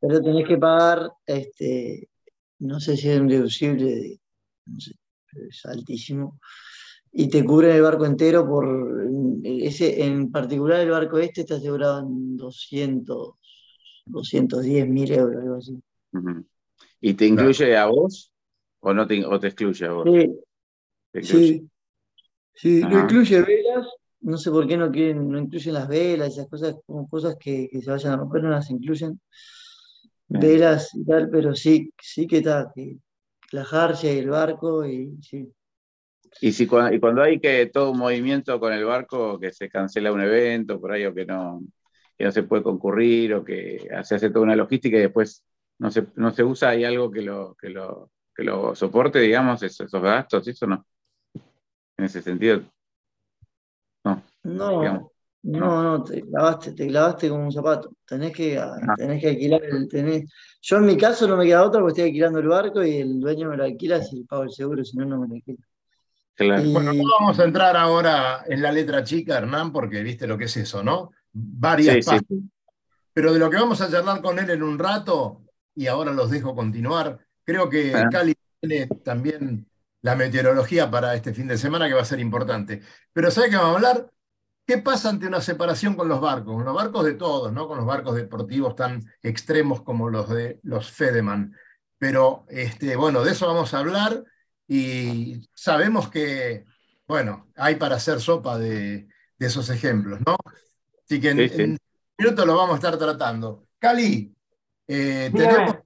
[0.00, 2.08] pero tenés que pagar, este,
[2.60, 4.20] no sé si es un deducible, de,
[4.66, 4.92] no sé,
[5.48, 6.38] es altísimo,
[7.12, 8.66] y te cubre el barco entero por,
[9.44, 13.34] ese, en particular el barco este está asegurado en 200,
[14.06, 15.72] 210 mil euros, algo así.
[16.12, 16.44] Uh -huh.
[17.00, 18.30] ¿Y te incluye a vos
[18.80, 20.04] ¿O, no te, o te excluye a vos?
[20.04, 20.40] Sí,
[21.10, 21.46] ¿Te incluye?
[21.46, 21.70] sí.
[22.54, 23.04] Sí, no Ajá.
[23.04, 23.86] incluye velas,
[24.20, 27.68] no sé por qué no quieren, no incluyen las velas, esas cosas, como cosas que,
[27.70, 29.20] que se vayan a romper, no las incluyen.
[30.28, 30.42] Bien.
[30.42, 32.96] Velas y tal, pero sí, sí que está, que
[33.52, 35.52] la jarcia y el barco, y sí.
[36.40, 40.12] Y, si, y cuando hay que todo un movimiento con el barco, que se cancela
[40.12, 41.62] un evento por ahí o que no,
[42.16, 45.44] que no se puede concurrir o que se hace toda una logística y después
[45.78, 49.62] no se, no se usa, hay algo que lo, que lo, que lo soporte, digamos,
[49.62, 50.84] esos, esos gastos, eso no.
[51.96, 52.62] En ese sentido,
[54.42, 55.10] No, digamos.
[55.42, 57.92] no, no, te clavaste, te clavaste como un zapato.
[58.06, 58.76] Tenés que, Ah.
[58.96, 60.30] tenés que alquilar el, tenés.
[60.60, 63.20] Yo en mi caso no me queda otra porque estoy alquilando el barco y el
[63.20, 65.58] dueño me lo alquila si pago el seguro, si no, no me lo alquila.
[66.34, 66.62] Claro.
[66.64, 70.36] Y- Bueno, no vamos a entrar ahora en la letra chica, Hernán, porque viste lo
[70.36, 71.10] que es eso, ¿no?
[71.32, 72.16] Varias Sí.
[73.12, 75.42] Pero de lo que vamos a charlar con él en un rato,
[75.76, 78.08] y ahora los dejo continuar, creo que Ah.
[78.10, 79.66] Cali tiene también
[80.04, 82.82] la meteorología para este fin de semana que va a ser importante.
[83.10, 84.10] Pero ¿sabe qué vamos a hablar?
[84.66, 86.56] ¿Qué pasa ante una separación con los barcos?
[86.56, 87.66] Con los barcos de todos, ¿no?
[87.66, 91.56] Con los barcos deportivos tan extremos como los de los Fedeman.
[91.96, 94.22] Pero este, bueno, de eso vamos a hablar
[94.68, 96.66] y sabemos que,
[97.06, 100.36] bueno, hay para hacer sopa de, de esos ejemplos, ¿no?
[101.02, 101.62] Así que en, Sí, sí.
[101.62, 101.78] en
[102.18, 103.68] minutos lo vamos a estar tratando.
[103.78, 104.36] Cali,
[104.86, 105.30] eh.
[105.34, 105.76] ¿tenemos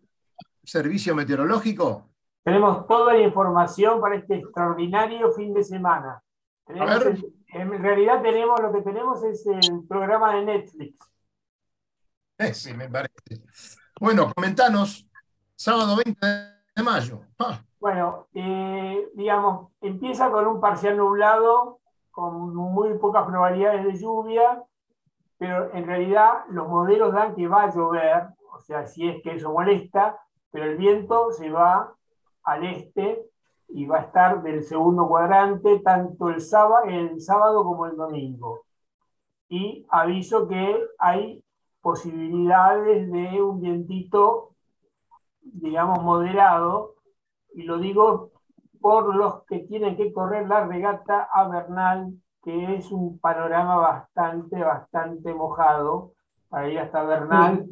[0.65, 2.08] servicio meteorológico?
[2.49, 6.23] Tenemos toda la información para este extraordinario fin de semana.
[6.65, 7.09] Tenemos A ver.
[7.09, 10.97] el- en realidad tenemos lo que tenemos es el programa de Netflix.
[12.39, 13.13] Eh, sí, me parece.
[14.01, 15.07] Bueno, comentanos,
[15.57, 16.27] sábado 20
[16.75, 17.21] de mayo.
[17.39, 21.81] Ah, Bueno, eh, digamos, empieza con un parcial nublado,
[22.11, 24.65] con muy pocas probabilidades de lluvia,
[25.37, 29.35] pero en realidad los modelos dan que va a llover, o sea, si es que
[29.35, 30.19] eso molesta,
[30.51, 31.93] pero el viento se va
[32.49, 33.27] al este
[33.69, 38.63] y va a estar del segundo cuadrante tanto el sábado, el sábado como el domingo.
[39.49, 41.43] Y aviso que hay
[41.81, 44.51] posibilidades de un vientito,
[45.43, 46.95] digamos, moderado,
[47.55, 48.31] y lo digo
[48.81, 54.63] por los que tienen que correr la regata a Bernal, que es un panorama bastante,
[54.63, 56.13] bastante mojado
[56.49, 57.67] para ir hasta Bernal.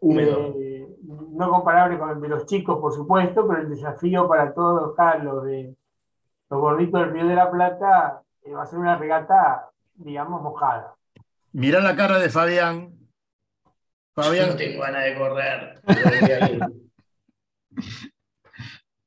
[0.00, 0.54] Húmedo.
[0.56, 0.71] Eh,
[1.02, 5.18] no comparable con el de los chicos, por supuesto, pero el desafío para todos acá,
[5.18, 5.76] los de
[6.50, 10.94] los gorditos del Río de la Plata, eh, va a ser una regata, digamos, mojada.
[11.52, 12.90] mirá la cara de Fabián.
[14.16, 15.80] Yo Fabián, no tengo ganas de correr.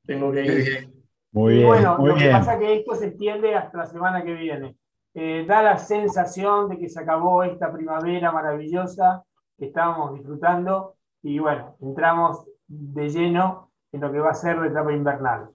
[0.06, 0.90] Tengo que ir.
[1.32, 3.86] Muy Y bien, bueno, muy lo que pasa es que esto se extiende hasta la
[3.86, 4.76] semana que viene.
[5.14, 9.24] Eh, da la sensación de que se acabó esta primavera maravillosa
[9.58, 10.95] que estábamos disfrutando
[11.26, 15.50] y bueno, entramos de lleno en lo que va a ser la etapa invernal.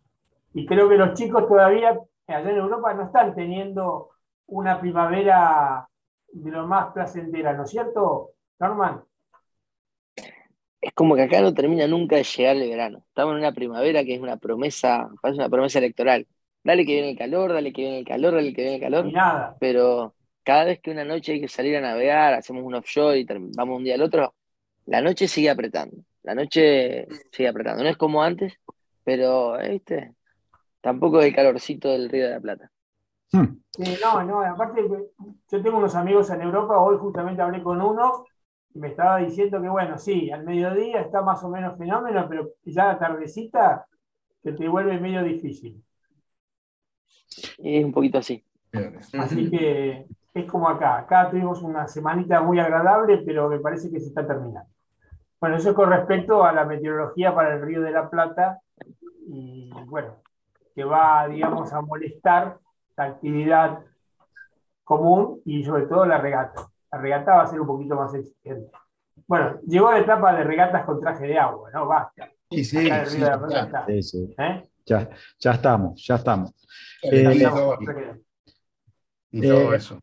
[0.52, 4.10] Y creo que los chicos todavía allá en Europa no están teniendo
[4.48, 5.88] una primavera
[6.32, 9.04] de lo más placentera, ¿no es cierto, Norman?
[10.80, 13.04] Es como que acá no termina nunca de llegar el verano.
[13.06, 16.26] Estamos en una primavera que es una promesa, parece una promesa electoral.
[16.64, 19.06] Dale que viene el calor, dale que viene el calor, dale que viene el calor.
[19.06, 19.56] Y nada.
[19.60, 23.26] pero cada vez que una noche hay que salir a navegar, hacemos un offshore y
[23.56, 24.34] vamos un día al otro,
[24.90, 25.98] la noche sigue apretando.
[26.24, 27.84] La noche sigue apretando.
[27.84, 28.54] No es como antes,
[29.04, 30.14] pero, ¿viste?
[30.80, 32.70] Tampoco es el calorcito del Río de la Plata.
[33.30, 33.60] Hmm.
[33.70, 38.24] Sí, no, no, aparte yo tengo unos amigos en Europa, hoy justamente hablé con uno
[38.74, 42.50] y me estaba diciendo que bueno, sí, al mediodía está más o menos fenómeno, pero
[42.64, 43.86] ya la tardecita
[44.42, 45.80] se te vuelve medio difícil.
[47.58, 48.44] Y es un poquito así.
[49.16, 54.00] Así que es como acá, acá tuvimos una semanita muy agradable, pero me parece que
[54.00, 54.68] se está terminando.
[55.40, 58.60] Bueno, eso es con respecto a la meteorología para el Río de la Plata
[59.26, 60.16] y bueno,
[60.74, 62.58] que va, digamos, a molestar
[62.96, 63.80] la actividad
[64.84, 66.68] común y sobre todo la regata.
[66.92, 68.70] La regata va a ser un poquito más exigente.
[69.26, 71.86] Bueno, llegó la etapa de regatas con traje de agua, ¿no?
[71.86, 72.28] Basta.
[72.50, 73.62] Sí, sí, Acá el sí, Río de la Plata ya.
[73.64, 73.86] está.
[73.86, 74.34] Sí, sí.
[74.38, 74.68] ¿eh?
[74.86, 76.50] Ya, ya estamos, ya estamos.
[77.02, 77.78] Eh, y todo-
[79.30, 79.98] y todo eh, eso.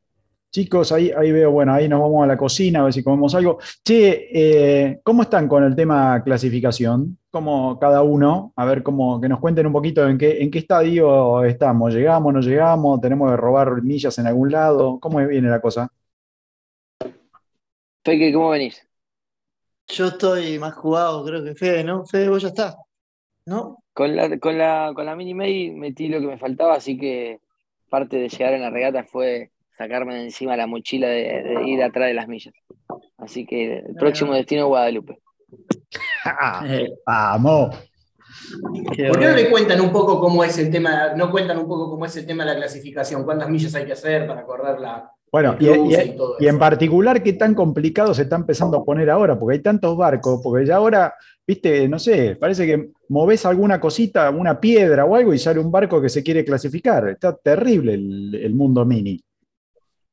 [0.51, 3.35] Chicos, ahí, ahí veo, bueno, ahí nos vamos a la cocina a ver si comemos
[3.35, 3.59] algo.
[3.83, 7.17] Che, eh, ¿cómo están con el tema clasificación?
[7.29, 8.53] ¿Cómo cada uno?
[8.55, 11.93] A ver, cómo, que nos cuenten un poquito en qué, en qué estadio estamos.
[11.93, 13.01] ¿Llegamos, no llegamos?
[13.01, 14.99] ¿Tenemos que robar millas en algún lado?
[14.99, 15.89] ¿Cómo viene la cosa?
[18.03, 18.87] Feque, ¿cómo venís?
[19.89, 22.05] Yo estoy más jugado, creo que Fede, ¿no?
[22.05, 22.77] Fede, vos ya estás,
[23.45, 23.83] ¿no?
[23.93, 27.39] Con la, con la, con la mini May metí lo que me faltaba, así que
[27.89, 31.83] parte de llegar en la regata fue sacarme de encima la mochila de, de ir
[31.83, 32.53] atrás de las millas.
[33.17, 35.19] Así que el próximo destino es Guadalupe.
[36.65, 37.75] Eh, ¡Vamos!
[39.07, 41.89] ¿Por qué no le cuentan un poco cómo es el tema, no cuentan un poco
[41.89, 43.23] cómo es el tema de la clasificación?
[43.23, 47.23] ¿Cuántas millas hay que hacer para correr la, Bueno, y, y- y y en particular,
[47.23, 49.39] ¿qué tan complicado se está empezando a poner ahora?
[49.39, 51.13] Porque hay tantos barcos, porque ya ahora,
[51.47, 55.71] viste, no sé, parece que moves alguna cosita, una piedra o algo y sale un
[55.71, 57.07] barco que se quiere clasificar.
[57.09, 59.19] Está terrible el, el mundo mini.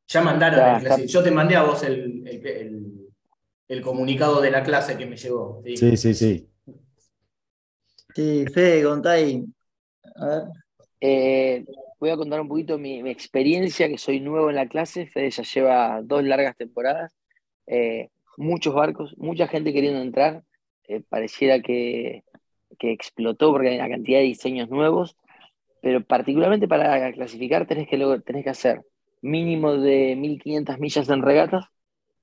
[0.08, 3.08] Ya mandaron Ya, el clasi- Yo te mandé a vos el, el- el-
[3.68, 5.62] el comunicado de la clase que me llegó.
[5.64, 5.76] ¿sí?
[5.76, 6.48] Sí, sí, sí.
[8.14, 9.44] Sí, Fede, contá ahí.
[10.16, 10.42] A ver.
[11.00, 11.64] Eh,
[11.98, 15.06] voy a contar un poquito mi, mi experiencia, que soy nuevo en la clase.
[15.06, 17.12] Fede ya lleva dos largas temporadas.
[17.66, 20.42] Eh, muchos barcos, mucha gente queriendo entrar.
[20.86, 22.22] Eh, pareciera que,
[22.78, 25.16] que explotó porque hay una cantidad de diseños nuevos.
[25.80, 28.82] Pero particularmente para clasificar tenés que, luego- tenés que hacer
[29.24, 31.64] mínimo de 1500 millas en regatas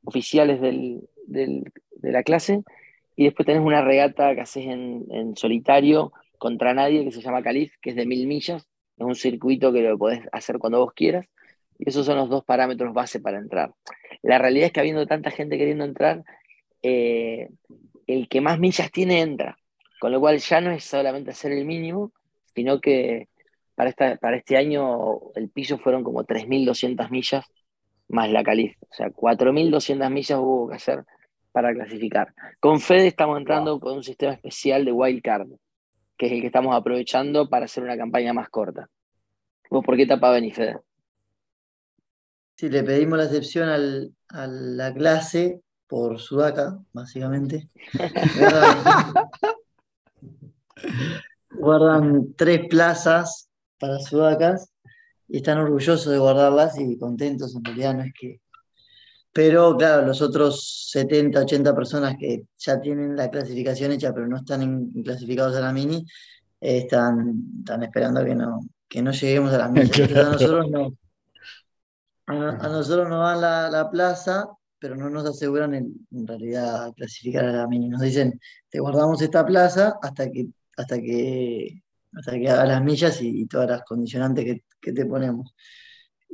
[0.04, 2.64] oficiales del- de la clase.
[3.16, 7.44] Y después tenés una regata que haces en, en solitario contra nadie que se llama
[7.44, 8.68] Calif, que es de 1000 millas.
[8.98, 11.26] Es un circuito que lo podés hacer cuando vos quieras.
[11.78, 13.74] Y esos son los dos parámetros base para entrar.
[14.22, 16.24] La realidad es que habiendo tanta gente queriendo entrar,
[16.84, 17.50] eh,
[18.08, 19.58] el que más millas tiene entra.
[20.00, 22.12] Con lo cual ya no es solamente hacer el mínimo,
[22.56, 23.28] sino que
[23.82, 27.44] para, esta, para este año el piso fueron como 3.200 millas
[28.10, 28.78] más la Calif.
[28.84, 31.04] O sea, 4.200 millas hubo que hacer
[31.52, 32.32] para clasificar.
[32.60, 35.48] Con Fede estamos entrando con un sistema especial de wildcard,
[36.16, 38.88] que es el que estamos aprovechando para hacer una campaña más corta.
[39.72, 40.78] ¿Vos por qué etapa venís, Fede?
[42.58, 47.68] Sí, le pedimos la excepción al- a la clase por Sudaca, básicamente.
[48.38, 48.78] Guardan,
[51.54, 53.48] guardan tres plazas
[53.82, 54.72] para Sudacas
[55.28, 58.40] y están orgullosos de guardarlas y contentos, en realidad no es que...
[59.34, 64.38] Pero claro, los otros 70, 80 personas que ya tienen la clasificación hecha pero no
[64.38, 66.06] están en- clasificados a la mini,
[66.62, 69.90] eh, están, están esperando que no, que no lleguemos a las millas.
[70.00, 70.94] Entonces a nosotros no,
[72.28, 76.92] a, a nosotros nos dan la, la plaza, pero no nos aseguran en, en realidad
[76.96, 77.88] clasificar a la mini.
[77.88, 78.40] Nos dicen,
[78.70, 81.82] te guardamos esta plaza hasta que, hasta que,
[82.14, 85.54] hasta que hagas las millas y, y todas las condicionantes que, que te ponemos.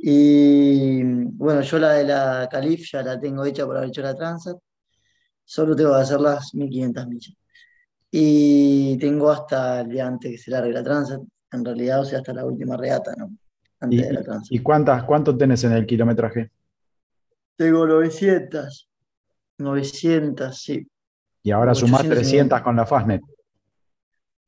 [0.00, 4.14] Y bueno, yo la de la Calif ya la tengo hecha por haber hecho la
[4.14, 4.56] Transat.
[5.44, 7.36] Solo tengo que hacer las 1500 millas.
[8.10, 12.18] Y tengo hasta el día antes que se largue la Transat, en realidad, o sea,
[12.18, 13.30] hasta la última regata, ¿no?
[13.80, 14.52] Antes ¿Y, de la Transat.
[14.52, 16.50] y cuántas, cuánto tenés en el kilometraje?
[17.56, 18.88] Tengo 900.
[19.58, 20.86] 900, sí.
[21.42, 22.14] Y ahora sumás 850.
[22.14, 23.22] 300 con la Fastnet.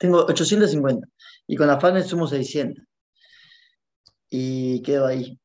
[0.00, 1.06] Tengo 850.
[1.46, 2.82] Y con la Farnet sumo 600.
[4.30, 5.38] Y quedo ahí.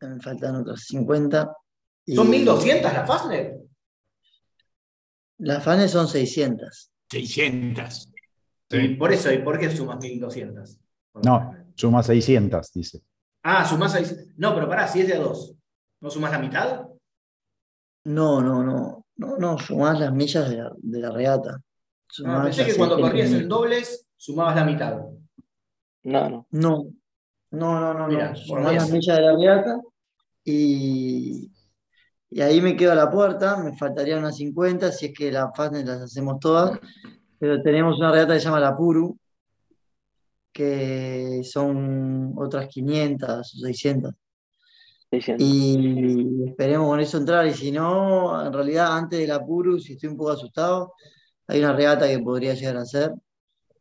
[0.00, 1.52] Me faltan otros 50.
[2.06, 3.58] y ¿Son 1200 la Fastnet?
[5.38, 6.92] Las Farnet son 600.
[7.10, 8.12] 600.
[8.70, 10.78] Y por eso, ¿y por qué sumas 1200?
[11.24, 13.02] No, sumás 600, dice.
[13.42, 14.34] Ah, sumás 600.
[14.36, 15.54] No, pero pará, si es de a 2,
[16.02, 16.86] ¿no sumás la mitad?
[18.04, 19.06] No, no, no.
[19.16, 21.60] No, no, sumás las millas de la, de la regata.
[22.08, 24.98] Ah, Sumás pensé que cuando 600 corrías en dobles, sumabas la mitad.
[26.04, 26.46] No, no.
[26.50, 26.90] No,
[27.50, 28.34] no, no, no, Mira, no.
[28.34, 29.80] por Sumás las millas de la regata
[30.44, 31.50] y,
[32.30, 35.50] y ahí me quedo a la puerta, me faltarían unas 50 si es que las
[35.54, 36.78] Fastnet las hacemos todas,
[37.38, 39.18] pero tenemos una regata que se llama la Puru,
[40.52, 44.14] que son otras 500 o 600.
[45.10, 45.46] 600.
[45.46, 47.46] Y esperemos con eso entrar.
[47.46, 50.94] Y si no, en realidad antes de la Puru, si estoy un poco asustado,
[51.48, 53.12] hay una regata que podría llegar a hacer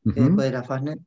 [0.04, 0.24] que Ujú.
[0.24, 1.00] después de la Fastnet.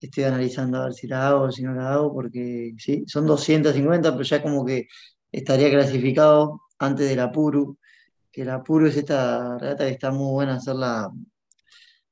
[0.00, 3.26] Estoy analizando a ver si la hago o si no la hago, porque sí, son
[3.26, 4.88] 250, pero ya como que
[5.30, 7.78] estaría clasificado antes de la Puru,
[8.32, 11.10] que la Puru es esta regata que está muy buena hacerla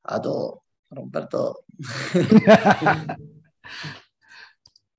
[0.05, 1.61] a todo, a romper todo.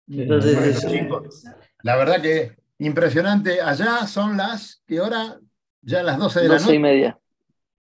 [0.08, 0.90] Entonces, Bueno, eso.
[0.90, 1.44] chicos,
[1.84, 3.62] la verdad que impresionante.
[3.62, 5.40] Allá son las, ¿qué hora?
[5.82, 6.80] Ya las 12 de la 12 y noche.
[6.80, 7.20] media.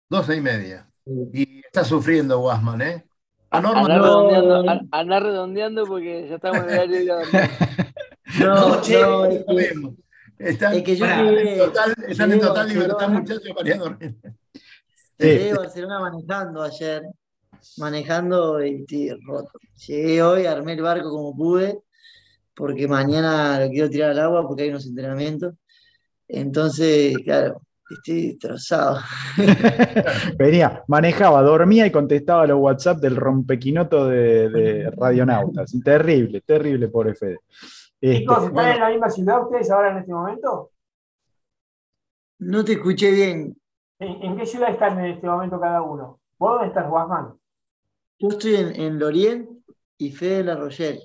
[0.09, 0.89] 12 y media.
[1.33, 3.05] Y está sufriendo Wasman, ¿eh?
[3.49, 4.71] A Norma Andá no, redondeando, no.
[4.71, 7.41] a- andá redondeando porque ya estamos en el horario de ir a dormir.
[8.39, 9.73] No, No, che, no, es que-.
[10.39, 14.15] Están, es que yo llegué- en total, están en total libertad, muchachos, para dormir.
[15.17, 17.03] Llegué a Barcelona manejando ayer,
[17.77, 19.51] manejando y estoy roto.
[19.87, 21.79] Llegué hoy, armé el barco como pude,
[22.53, 25.55] porque mañana lo quiero tirar al agua porque hay unos entrenamientos.
[26.27, 27.61] Entonces, claro,
[27.95, 28.99] estoy destrozado.
[30.37, 35.73] Venía, manejaba, dormía y contestaba los WhatsApp del rompequinoto de, de radionautas.
[35.83, 37.39] Terrible, terrible, pobre Fede.
[37.99, 38.71] Este, Chicos, ¿están bueno.
[38.73, 40.71] en la misma ciudad ustedes ahora en este momento?
[42.39, 43.57] No te escuché bien.
[43.99, 46.19] ¿En, en qué ciudad están en este momento cada uno?
[46.37, 47.33] ¿Vos dónde estás, Guasman?
[48.19, 49.49] Yo estoy en, en Lorient
[49.97, 51.01] y Fede en La Rochelle.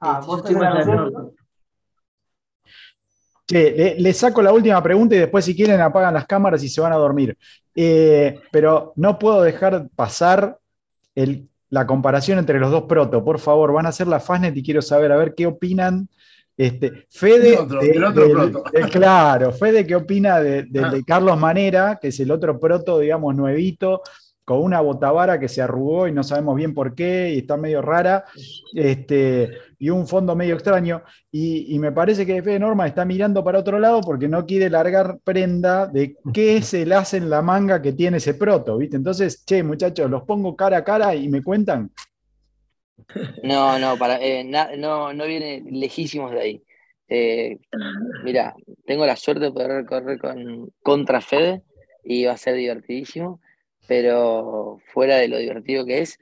[0.00, 1.36] Ah, Este, vos yo estoy más la Rochelle.
[3.46, 6.68] Che, le, le saco la última pregunta y después, si quieren, apagan las cámaras y
[6.68, 7.36] se van a dormir.
[7.74, 10.58] Eh, pero no puedo dejar pasar
[11.14, 13.22] el- la comparación entre los dos protos.
[13.22, 16.08] Por favor, van a hacer la Fastnet y quiero saber, a ver qué opinan.
[16.56, 18.64] Este, Fede, El otro, de- el otro del- proto.
[18.72, 20.90] del- claro, Fede, ¿qué opina de- del Ah.
[20.90, 24.00] de Carlos Manera, que es el otro proto, digamos, nuevito,
[24.46, 27.82] con una botavara que se arrugó y no sabemos bien por qué, y está medio
[27.82, 28.24] rara,
[28.74, 31.02] este, y un fondo medio extraño.
[31.32, 34.70] Y, y me parece que Fede Norma está mirando para otro lado porque no quiere
[34.70, 38.96] largar prenda de qué es el as en la manga que tiene ese proto, ¿viste?
[38.96, 41.90] Entonces, che, muchachos, los pongo cara a cara y me cuentan.
[43.42, 46.62] No, no, para, eh, na- no, no viene lejísimos de ahí.
[47.08, 47.58] Eh,
[48.24, 48.54] mira,
[48.86, 51.62] tengo la suerte de poder correr con, contra Fede
[52.04, 53.40] y va a ser divertidísimo,
[53.86, 56.18] pero fuera de lo divertido que es,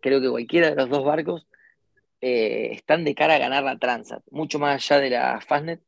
[0.00, 1.46] creo que cualquiera de los dos barcos
[2.20, 5.80] eh, están de cara a ganar la Transat, mucho más allá de la Fastnet,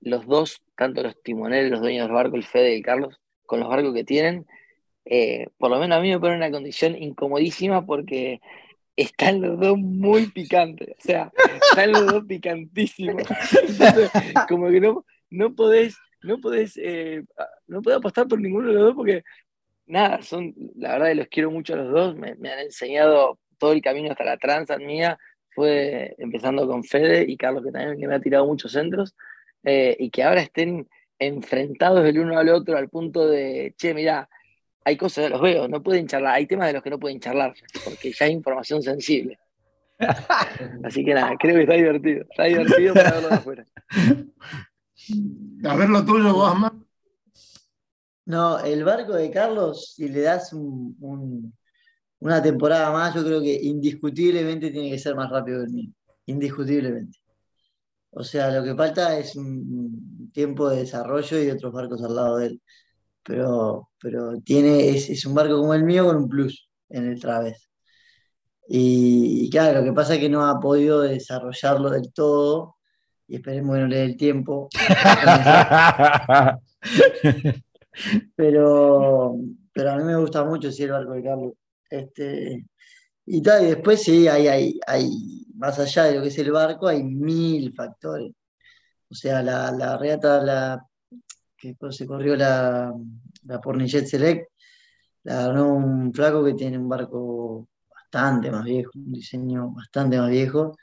[0.00, 3.68] los dos, tanto los timoneros, los dueños del barco, el Fede y Carlos, con los
[3.68, 4.46] barcos que tienen,
[5.04, 8.40] eh, por lo menos a mí me pone una condición incomodísima porque
[8.96, 11.32] están los dos muy picantes, o sea,
[11.70, 13.22] están los dos picantísimos.
[14.48, 17.24] Como que no, no podés, no podés, eh,
[17.66, 19.24] no podés apostar por ninguno de los dos porque,
[19.90, 23.38] nada, son, la verdad que los quiero mucho a los dos, me, me han enseñado
[23.58, 25.18] todo el camino hasta la Transat mía,
[25.50, 29.14] fue empezando con Fede y Carlos, que también que me ha tirado muchos centros,
[29.64, 30.88] eh, y que ahora estén
[31.18, 34.28] enfrentados el uno al otro al punto de, che, mirá,
[34.84, 37.54] hay cosas, los veo, no pueden charlar, hay temas de los que no pueden charlar,
[37.84, 39.38] porque ya es información sensible.
[40.84, 43.66] Así que nada, creo que está divertido, está divertido para verlo de afuera.
[45.64, 46.72] A ver lo tuyo, vos, más.
[48.30, 51.52] No, el barco de Carlos, si le das un- un-
[52.20, 55.90] una temporada más, yo creo que indiscutiblemente tiene que ser más rápido que el mío.
[56.26, 57.18] Indiscutiblemente.
[58.10, 62.36] O sea, lo que falta es un tiempo de desarrollo y otros barcos al lado
[62.38, 62.62] de él.
[63.24, 67.20] Pero, pero tiene, es, es un barco como el mío con un plus en el
[67.20, 67.68] Traves.
[68.68, 72.76] Y, y claro, lo que pasa es que no ha podido desarrollarlo del todo.
[73.26, 74.68] Y esperemos que no le dé el tiempo.
[78.36, 79.36] Pero,
[79.72, 81.52] pero a mí me gusta mucho el barco de Carlos.
[81.90, 82.66] Este,
[83.26, 86.52] y tal, y después sí, hay, hay, hay, más allá de lo que es el
[86.52, 88.32] barco, hay mil factores.
[89.10, 90.86] O sea, la, la regata, la,
[91.56, 92.92] que se corrió la,
[93.44, 94.50] la Pornichet Select,
[95.24, 100.30] la ganó un flaco que tiene un barco bastante más viejo, un diseño bastante más
[100.30, 100.76] viejo,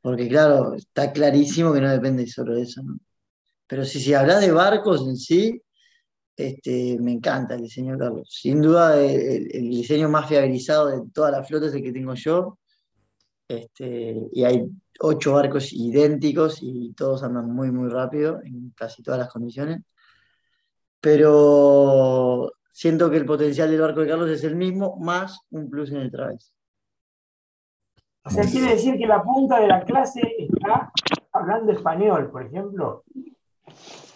[0.00, 2.98] porque claro, está clarísimo que no depende solo de eso, ¿no?
[3.66, 5.60] Pero si, si hablas de barcos en sí,
[6.36, 8.28] este, me encanta el diseño Carlos.
[8.30, 12.58] Sin duda, el, diseño más fiabilizado de toda la flota es el que tengo yo.
[13.46, 14.66] Este, y hay
[15.00, 19.82] ocho barcos idénticos y todos andan muy, muy rápido en casi todas las condiciones.
[21.00, 25.90] Pero siento que el potencial del barco de Carlos es el mismo, más un plus
[25.90, 26.52] en el traves.
[28.24, 30.90] O sea, quiere decir que la punta de la clase está
[31.32, 33.04] hablando español, por ejemplo.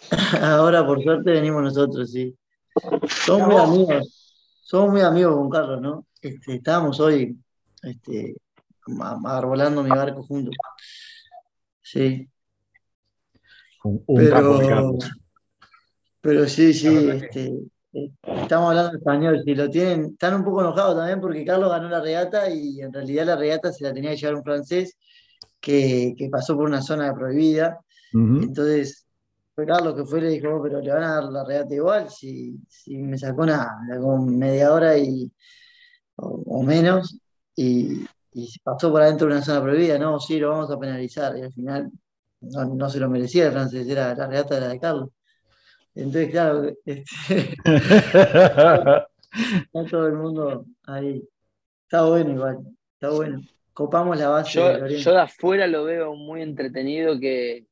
[0.41, 2.35] Ahora, por suerte, venimos nosotros, sí.
[3.25, 6.05] Somos muy amigos, somos muy amigos con Carlos, ¿no?
[6.21, 7.37] Este, estábamos hoy
[7.83, 8.35] este,
[9.25, 10.55] arbolando mi barco juntos.
[11.81, 12.29] Sí.
[13.83, 14.97] Un, un capo, Pero,
[16.21, 17.53] pero sí, sí, este,
[18.23, 19.41] estamos hablando español.
[19.43, 22.93] Si lo tienen, están un poco enojados también porque Carlos ganó la regata y en
[22.93, 24.97] realidad la regata se la tenía que llevar un francés
[25.59, 27.79] que, que pasó por una zona prohibida.
[28.11, 29.05] Entonces,
[29.65, 32.09] Carlos que fue y le dijo, "Oh, pero le van a dar la regata igual,
[32.09, 35.31] si, si me sacó nada, me sacó media hora y,
[36.17, 37.17] o, o menos,
[37.55, 38.05] y,
[38.63, 41.53] pasó por adentro de una zona prohibida, no, sí, lo vamos a penalizar, y al
[41.53, 41.91] final
[42.41, 45.09] no, no se lo merecía el francés, era la regata era de Carlos.
[45.95, 47.03] Entonces, claro, este,
[47.63, 49.07] está
[49.89, 51.21] todo el mundo ahí.
[51.83, 52.57] Está bueno igual,
[52.93, 53.41] está bueno.
[53.73, 54.99] Copamos la base Yo, Oriente.
[54.99, 57.65] yo de afuera lo veo muy entretenido que,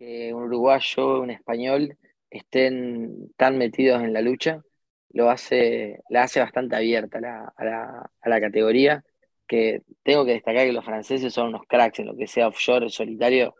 [0.00, 1.98] que un uruguayo, un español
[2.30, 4.62] estén tan metidos en la lucha.
[5.10, 9.04] Lo hace, la hace bastante abierta a la, a la- a la categoría.
[9.48, 12.88] Que tengo que destacar que los franceses son unos cracks en lo que sea offshore,
[12.90, 13.54] solitario,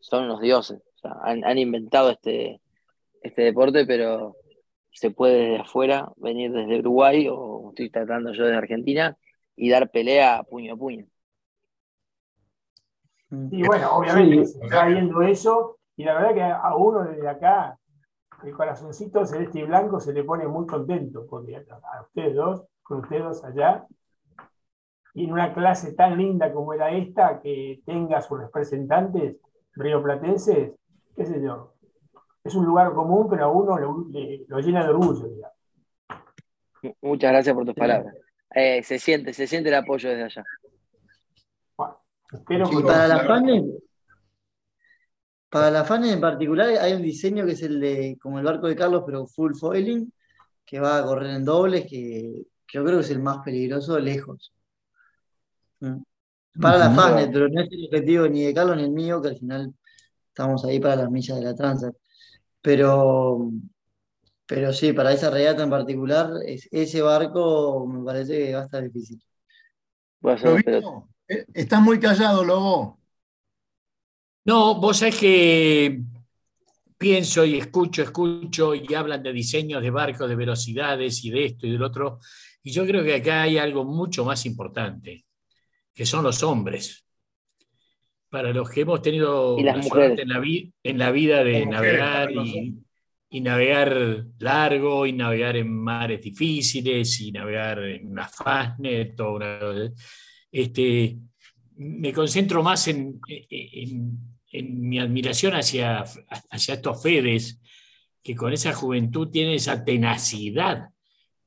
[0.00, 0.80] son unos dioses.
[1.24, 2.60] Han, han inventado este,
[3.22, 4.36] este deporte, pero
[4.92, 9.16] se puede desde afuera venir desde Uruguay o estoy tratando yo desde Argentina
[9.56, 11.06] y dar pelea puño a puño.
[13.50, 14.52] Y bueno, obviamente Sí.
[14.58, 17.78] se está viendo eso, y la verdad que a uno desde acá,
[18.44, 22.64] el corazoncito celeste y blanco se le pone muy contento, porque a a ustedes dos,
[22.82, 23.86] con ustedes dos allá,
[25.14, 29.36] y en una clase tan linda como era esta, que tenga sus representantes
[29.74, 30.72] rioplatenses,
[31.16, 31.74] qué sé yo.
[32.44, 34.06] Es un lugar común, pero a uno lo,
[34.48, 35.28] lo llena de orgullo.
[35.28, 35.56] Digamos.
[37.00, 38.14] Muchas gracias por tus palabras.
[38.54, 40.44] Eh, se siente, se siente el apoyo desde allá.
[42.46, 43.64] Bueno, para la FANE,
[45.48, 48.68] para la FANE en particular hay un diseño que es el de como el barco
[48.68, 50.12] de Carlos, pero full foiling,
[50.64, 54.52] que va a correr en dobles, que, yo creo que es el más peligroso lejos.
[55.80, 56.02] Mm.
[56.60, 59.28] Para la FANE, pero no es el objetivo ni de Carlos ni el mío, que
[59.28, 59.74] al final
[60.28, 61.92] estamos ahí para las millas de la transa.
[62.60, 63.50] Pero
[64.46, 68.82] pero sí, para esa regata en particular, ese barco me parece que va a estar
[68.82, 69.22] difícil.
[70.24, 70.82] Eh,
[71.54, 73.00] estás muy callado, Lobo.
[74.44, 76.00] No, vos sabés que
[76.98, 81.66] pienso y escucho, escucho y hablan de diseños de barcos, de velocidades y de esto
[81.66, 82.18] y del otro.
[82.62, 85.24] Y yo creo que acá hay algo mucho más importante,
[85.92, 87.04] que son los hombres.
[88.28, 90.42] Para los que hemos tenido la en, la
[90.82, 92.78] en la vida de navegar y,
[93.30, 99.58] y navegar largo, y navegar en mares difíciles, y navegar en una Fastnet o una,
[100.52, 101.18] este,
[101.76, 106.04] me concentro más en, en, mi admiración hacia,
[106.50, 107.58] hacia estos Fedes,
[108.22, 110.90] que con esa juventud tienen esa tenacidad,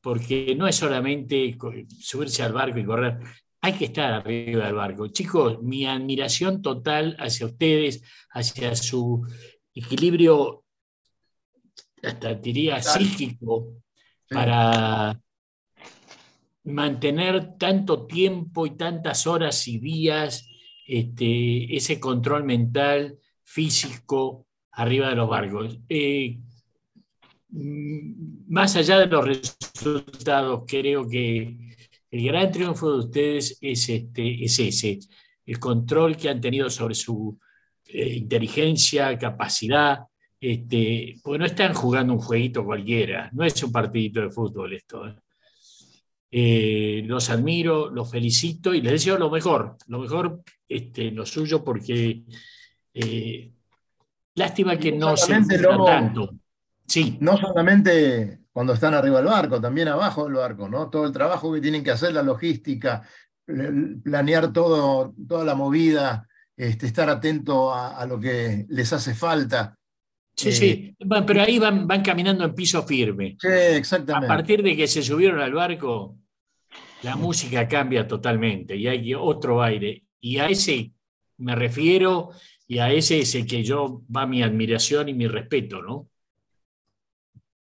[0.01, 1.55] porque no es solamente
[1.99, 3.19] subirse al barco y correr,
[3.61, 5.07] hay que estar arriba del barco.
[5.07, 9.25] Chicos, mi admiración total hacia ustedes, hacia su
[9.73, 10.65] equilibrio
[12.03, 13.81] hasta diría psíquico,
[14.29, 15.19] para
[16.65, 20.49] mantener tanto tiempo y tantas horas y días
[20.87, 25.79] este, ese control mental, físico, arriba de los barcos.
[25.89, 26.39] Eh,
[27.49, 31.57] mm, más allá de los resultados, creo que
[32.11, 34.99] el gran triunfo de ustedes es, este, es ese,
[35.45, 37.39] el control que han tenido sobre su
[37.87, 39.99] eh, inteligencia, capacidad,
[40.39, 45.07] este, porque no están jugando un jueguito cualquiera, no es un partidito de fútbol esto.
[45.07, 45.15] ¿eh?
[46.37, 51.63] Eh, los admiro, los felicito y les deseo lo mejor, lo mejor este, lo suyo
[51.63, 52.23] porque
[52.93, 53.53] eh,
[54.33, 56.31] lástima que no, se tanto.
[56.85, 57.17] Sí.
[57.21, 60.89] No solamente cuando están arriba del barco, también abajo del barco, ¿no?
[60.89, 63.07] Todo el trabajo que tienen que hacer, la logística,
[64.03, 66.27] planear todo, toda la movida,
[66.57, 69.77] este, estar atento a, lo que les hace falta.
[70.35, 73.37] Sí, sí, eh, pero ahí van, van caminando en piso firme.
[73.39, 74.25] Sí, exactamente.
[74.25, 76.17] A partir de que se subieron al barco,
[77.03, 80.03] la música cambia totalmente y hay otro aire.
[80.19, 80.91] Y a ese
[81.37, 82.31] me refiero
[82.67, 86.09] y a ese es el que yo va mi admiración y mi respeto, ¿no?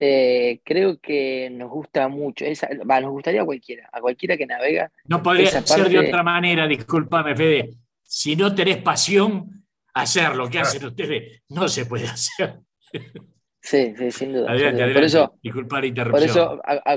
[0.02, 4.90] Eh, creo que nos gusta mucho, nos gustaría a cualquiera, a cualquiera que navega.
[5.04, 7.70] No podría ser de otra manera, discúlpame, Fede.
[8.02, 12.60] Si no tenés pasión, hacer lo que hacen ustedes no se puede hacer.
[13.60, 14.50] Sí, sí, sin duda.
[14.50, 16.20] Adelante, Por eso, Disculpa la interrupción.
[16.20, 16.96] Por eso, a,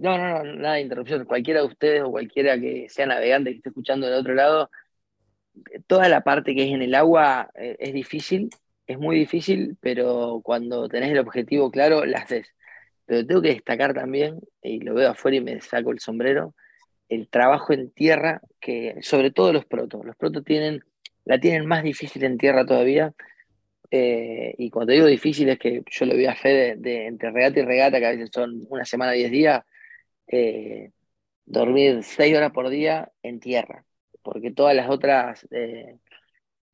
[0.00, 1.24] no, no, no, nada de interrupción.
[1.24, 4.70] Cualquiera de ustedes o cualquiera que sea navegante que esté escuchando del otro lado,
[5.86, 8.48] toda la parte que es en el agua eh, es difícil,
[8.86, 12.54] es muy difícil, pero cuando tenés el objetivo claro, la haces.
[13.04, 16.54] Pero tengo que destacar también, y lo veo afuera y me saco el sombrero,
[17.08, 20.04] el trabajo en tierra, que sobre todo los protos.
[20.04, 20.84] Los protos tienen
[21.28, 23.12] la tienen más difícil en tierra todavía.
[23.90, 27.60] Eh, y cuando digo difícil es que yo lo vi a Fede de, entre regata
[27.60, 29.64] y regata, que a veces son una semana, diez días,
[30.26, 30.90] eh,
[31.46, 33.84] dormir seis horas por día en tierra,
[34.22, 35.46] porque todas las otras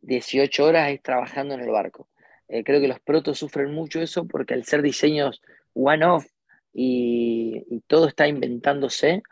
[0.01, 2.09] 18 eh, horas es trabajando en el barco.
[2.49, 5.41] creo que los protos sufren mucho eso porque al ser diseños
[5.73, 6.27] one-off
[6.73, 9.23] y, todo está inventándose,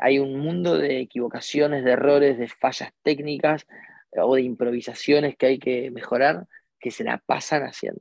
[0.00, 3.66] hay un mundo de equivocaciones, de errores, de fallas técnicas
[4.12, 6.46] o de improvisaciones que hay que mejorar,
[6.78, 8.00] que se la pasan haciendo.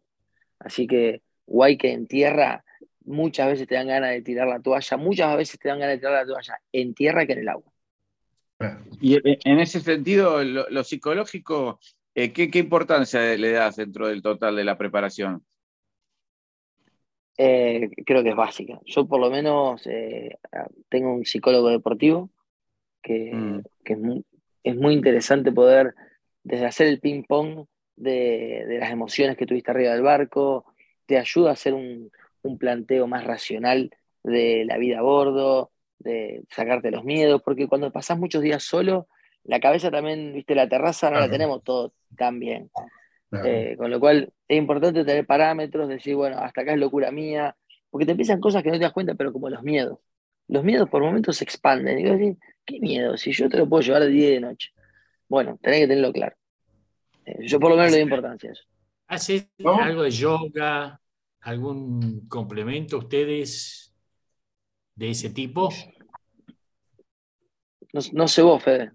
[0.59, 2.63] Así que guay que en tierra
[3.05, 5.99] muchas veces te dan ganas de tirar la toalla, muchas veces te dan ganas de
[5.99, 7.71] tirar la toalla en tierra que en el agua.
[8.99, 11.79] Y en ese sentido, lo, psicológico,
[12.15, 15.45] eh, ¿qué, importancia le das dentro del total de la preparación?
[17.37, 18.79] Eh, creo que es básica.
[18.85, 20.37] Yo por lo menos eh,
[20.89, 22.31] tengo un psicólogo deportivo
[23.03, 23.61] que, mm.
[23.85, 24.25] que es, muy,
[24.63, 25.93] es muy interesante poder,
[26.43, 27.67] desde hacer el ping-pong
[27.97, 30.65] de, las emociones que tuviste arriba del barco,
[31.05, 32.11] te ayuda a hacer un,
[32.57, 33.91] planteo más racional
[34.23, 39.09] de la vida a bordo, de sacarte los miedos, porque cuando pasás muchos días solo,
[39.43, 42.69] la cabeza también, viste, la terraza no la tenemos todo tan bien.
[43.43, 47.57] Eh, con lo cual es importante tener parámetros, decir, bueno, hasta acá es locura mía,
[47.89, 49.99] porque te empiezan cosas que no te das cuenta, pero como los miedos.
[50.47, 51.99] los miedos por momentos se expanden.
[51.99, 53.17] Y vos decís, ¿qué miedo?
[53.17, 54.71] Si yo te lo puedo llevar de día y de noche.
[55.27, 56.37] Bueno, tenés que tenerlo claro.
[57.41, 58.63] Yo por lo menos le doy importancia a eso.
[59.07, 59.81] ¿Hace ¿No?
[59.81, 61.01] algo de yoga?
[61.41, 63.93] ¿Algún complemento ustedes
[64.95, 65.69] de ese tipo?
[67.93, 68.91] No, no sé vos, Fede.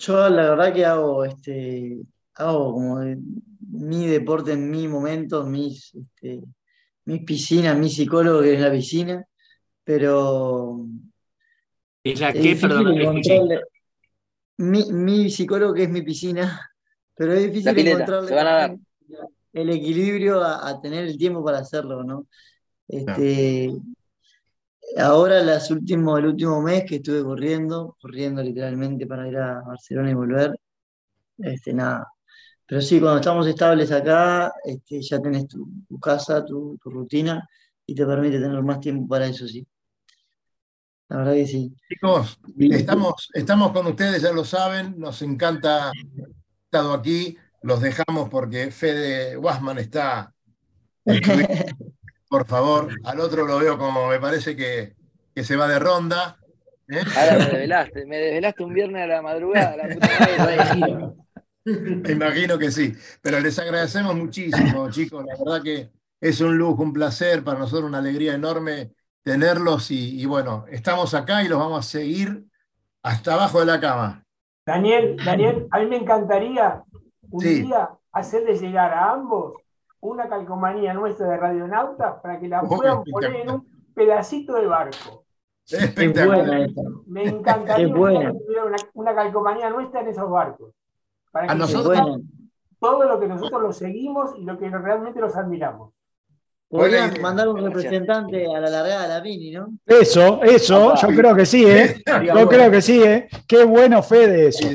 [0.00, 1.98] Yo la verdad que hago este
[2.34, 3.18] hago como de-
[3.60, 6.42] mi deporte en mi momento, mis, este,
[7.04, 9.24] mis piscinas, mi psicólogo que es la piscina,
[9.82, 10.86] pero
[12.04, 12.94] ¿Es la es que, perdón,
[14.58, 16.70] mi, mi psicólogo que es mi piscina,
[17.16, 18.68] pero es difícil La pileta, encontrarle se van a dar.
[18.70, 18.86] también
[19.54, 22.26] el equilibrio a, a tener el tiempo para hacerlo, ¿no?
[22.88, 23.72] Este,
[24.98, 30.10] ahora las últimos, el último mes que estuve corriendo, corriendo literalmente para ir a Barcelona
[30.10, 30.58] y volver,
[31.38, 32.08] este, nada.
[32.66, 37.48] Pero sí, cuando estamos estables acá, este, ya tenés tu, tu casa, tu, tu rutina,
[37.86, 39.64] y te permite tener más tiempo para eso, sí.
[41.08, 41.72] La verdad que sí.
[41.88, 45.92] Chicos, estamos, estamos con ustedes, ya lo saben, nos encanta
[46.74, 50.34] estado aquí, los dejamos porque Fede Wasman está.
[52.28, 54.96] Por favor, al otro lo veo como me parece que,
[55.32, 56.36] que se va de ronda.
[56.88, 57.00] ¿eh?
[57.16, 61.14] Ahora me desvelaste, me desvelaste un viernes a la madrugada, la puta madre.
[61.66, 65.24] Me imagino que sí, pero les agradecemos muchísimo, chicos.
[65.24, 65.88] La verdad que
[66.20, 71.14] es un lujo, un placer, para nosotros una alegría enorme tenerlos y, y bueno, estamos
[71.14, 72.44] acá y los vamos a seguir
[73.02, 74.23] hasta abajo de la cama.
[74.74, 76.82] Daniel, Daniel, a mí me encantaría
[77.30, 77.62] un Sí.
[77.62, 79.54] día hacerle llegar a ambos
[80.00, 84.68] una calcomanía nuestra de Radionautas para que la Oh, puedan poner en un pedacito del
[84.68, 85.24] barco.
[85.66, 86.68] Es Espectacular.
[87.06, 88.32] Me encantaría una,
[88.94, 90.72] una calcomanía nuestra en esos barcos.
[91.32, 92.20] Para A que Es nosotros-
[92.78, 95.92] todo lo que nosotros los seguimos y lo que realmente los admiramos.
[96.78, 99.78] Podrían mandar un representante a la largada de la Mini, ¿no?
[99.86, 101.00] Eso, eso, Opa.
[101.02, 102.02] yo creo que sí, ¿eh?
[102.34, 103.28] Yo creo que sí, ¿eh?
[103.46, 104.68] Qué bueno Fede eso.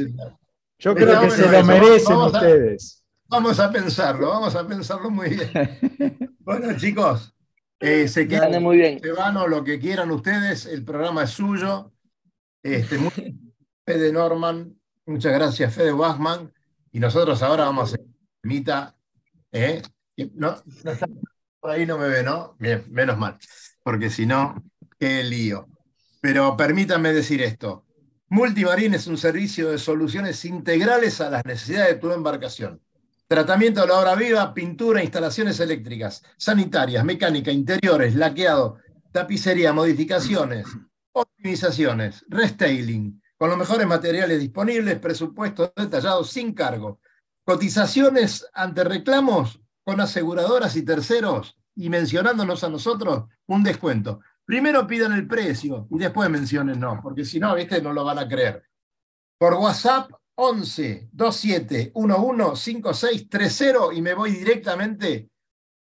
[0.80, 1.66] Yo creo Está que bueno se lo eso.
[1.66, 3.04] merecen Vamos a- ustedes.
[3.28, 5.50] Vamos a pensarlo, vamos a pensarlo muy bien.
[6.40, 7.36] Bueno, chicos,
[7.80, 9.00] eh, se quedan muy bien.
[9.00, 11.92] se van o lo que quieran ustedes, el programa es suyo.
[12.64, 13.12] Este, muy-
[13.86, 14.74] Fede Norman,
[15.06, 16.52] muchas gracias, Fede Wasman.
[16.92, 18.02] Y nosotros ahora vamos a hacer
[18.42, 18.96] mitad.
[19.52, 19.82] ¿eh?
[20.34, 21.08] No, no está-
[21.64, 22.56] ahí no me ve, ¿no?
[22.60, 23.38] Bien, menos mal,
[23.84, 24.64] porque si no,
[25.00, 25.68] qué lío.
[26.22, 27.86] Pero permítanme decir esto.
[28.30, 32.82] Multimarín es un servicio de soluciones integrales a las necesidades de tu embarcación.
[33.28, 38.78] Tratamiento de la obra viva, pintura, instalaciones eléctricas, sanitarias, mecánica, interiores, laqueado,
[39.12, 40.68] tapicería, modificaciones,
[41.12, 47.00] optimizaciones, restyling, con los mejores materiales disponibles, presupuestos detallados sin cargo,
[47.44, 49.60] cotizaciones ante reclamos
[49.90, 54.20] con aseguradoras y terceros y mencionándonos a nosotros un descuento.
[54.46, 58.20] Primero pidan el precio y después mencionen no, porque si no, viste, no lo van
[58.20, 58.64] a creer.
[59.40, 65.32] Por WhatsApp 11 27 11 56 30 y me voy directamente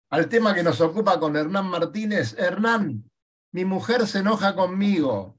[0.08, 2.34] al tema que nos ocupa con Hernán Martínez.
[2.38, 3.04] Hernán,
[3.52, 5.38] mi mujer se enoja conmigo,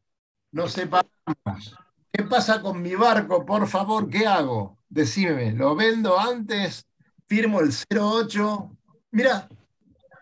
[0.52, 1.76] nos separamos.
[2.12, 3.48] ¿Qué pasa con mi barco?
[3.48, 4.78] Por favor, ¿qué hago?
[4.90, 6.86] Decime, ¿lo vendo antes?
[7.30, 8.76] ¿Firmo el 08?
[9.12, 9.48] Mira,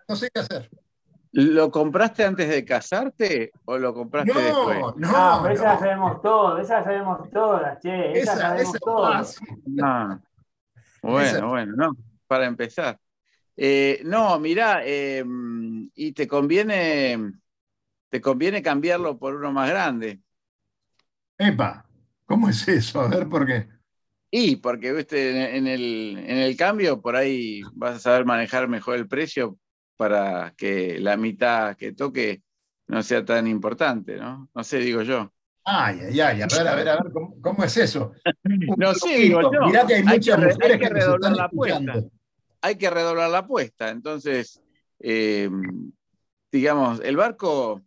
[0.09, 0.69] no sé qué hacer.
[1.31, 4.81] ¿Lo compraste antes de casarte o lo compraste No, después?
[4.97, 5.79] no, ah, pero esa no.
[5.79, 9.39] sabemos todas, esa sabemos todas, che, esa, Esa, sabemos esa todas.
[9.81, 10.19] Ah,
[11.01, 11.97] bueno, Esa- bueno, no,
[12.27, 12.99] para empezar.
[13.55, 15.23] Eh, no, mirá, eh,
[15.95, 17.31] y te conviene,
[18.09, 20.19] te conviene cambiarlo por uno más grande.
[21.37, 21.85] Epa,
[22.25, 22.99] ¿cómo es eso?
[23.01, 23.76] A ver, ¿por qué?
[24.29, 28.97] Y porque viste, en, el, en el cambio por ahí vas a saber manejar mejor
[28.97, 29.57] el precio
[29.95, 32.43] para que la mitad que toque
[32.87, 34.49] no sea tan importante, ¿no?
[34.53, 35.31] No sé, digo yo.
[35.63, 38.13] Ay, ay, ay, a ver, a ver, a ver, ¿cómo, cómo es eso?
[38.77, 39.67] No sé, digo yo.
[39.67, 41.93] Mirá que hay Hay muchas que hay que redoblar la apuesta.
[42.61, 43.89] hay que redoblar la apuesta.
[43.89, 44.61] Entonces,
[44.99, 45.49] eh,
[46.51, 47.81] digamos, el barco,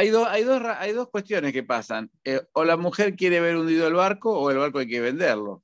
[0.00, 2.10] hay, do- hay, dos, hay dos cuestiones que pasan.
[2.24, 5.62] Eh, o la mujer quiere ver hundido el barco o el barco hay que venderlo.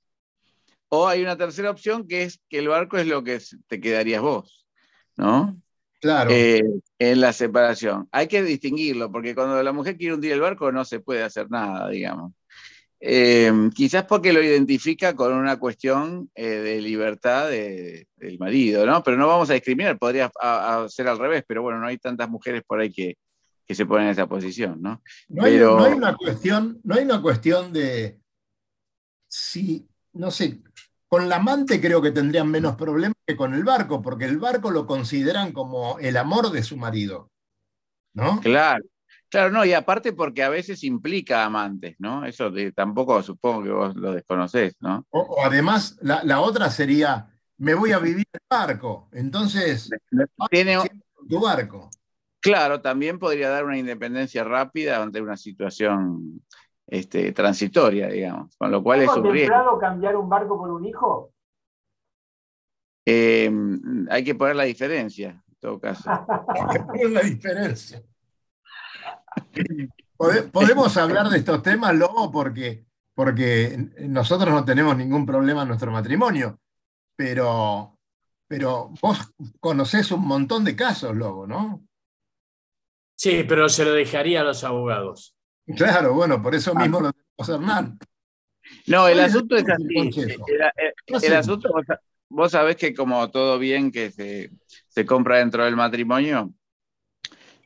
[0.89, 4.21] O hay una tercera opción que es que el barco es lo que te quedarías
[4.21, 4.67] vos,
[5.17, 5.57] ¿no?
[6.01, 6.31] Claro.
[6.33, 6.63] Eh,
[6.99, 8.09] en la separación.
[8.13, 11.51] Hay que distinguirlo, porque cuando la mujer quiere hundir el barco no se puede hacer
[11.51, 12.33] nada, digamos.
[13.01, 19.03] Eh, quizás porque lo identifica con una cuestión eh, de libertad de- del marido, ¿no?
[19.03, 21.99] Pero no vamos a discriminar, podría a- a ser al revés, pero bueno, no hay
[21.99, 23.17] tantas mujeres por ahí que,
[23.67, 25.03] que se ponen en esa posición, ¿no?
[25.29, 28.21] No hay, Pero- no hay una cuestión, no hay una cuestión de
[29.29, 30.63] si, no sé,
[31.09, 34.71] con la amante creo que tendrían menos problemas que con el barco, porque el barco
[34.71, 37.31] lo consideran como el amor de su marido.
[38.15, 38.41] ¿No?
[38.41, 38.85] Claro.
[39.29, 42.25] Claro, no, y aparte porque a veces implica amantes, ¿no?
[42.25, 45.05] Eso de- tampoco supongo que vos lo desconocés, ¿no?
[45.11, 49.09] O, o además, la, la otra sería, me voy a vivir en barco.
[49.13, 49.91] Entonces,
[50.51, 50.79] Tiene,
[51.29, 51.91] tu barco.
[52.47, 56.43] Claro, también podría dar una independencia rápida ante una situación
[56.87, 59.53] este, transitoria, digamos, con lo cual ¿Has es un riesgo.
[59.55, 61.33] contemplado cambiar un barco por un hijo?
[63.05, 63.51] Eh,
[64.11, 66.11] hay que poner la diferencia, en todo caso.
[66.89, 68.03] ¿Cuál es la diferencia?
[70.17, 72.85] Pode- Podemos hablar de estos temas, Lobo, porque,
[73.15, 73.79] porque
[74.09, 76.59] nosotros no tenemos ningún problema en nuestro matrimonio,
[77.15, 77.99] pero,
[78.49, 81.86] pero vos conocés un montón de casos, Lobo, ¿no?
[83.17, 85.35] Sí, pero se lo dejaría a los abogados.
[85.77, 87.99] Claro, bueno, por eso mismo lo tenemos, Hernán.
[88.87, 91.27] No, el ¿Cuál es asunto es el así.
[91.27, 94.51] El, asunto, vos, sa- vos sabés que como todo bien que se,
[94.89, 96.53] se compra dentro del matrimonio,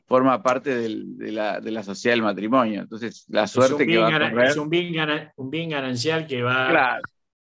[0.07, 2.81] forma parte del- de, la, de la sociedad del matrimonio.
[2.81, 4.47] Entonces, la Es un suerte que bien, va a correr.
[4.49, 7.01] es un bien gana- un bien ganancial que va, Claro,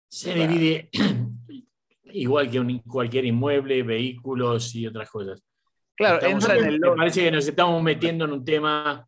[0.09, 0.51] se claro.
[0.51, 0.89] divide
[2.13, 5.41] igual que un- cualquier inmueble, vehículos y otras cosas.
[5.99, 9.05] Claro, Estamos- entra en el me parece que nos estamos metiendo en un tema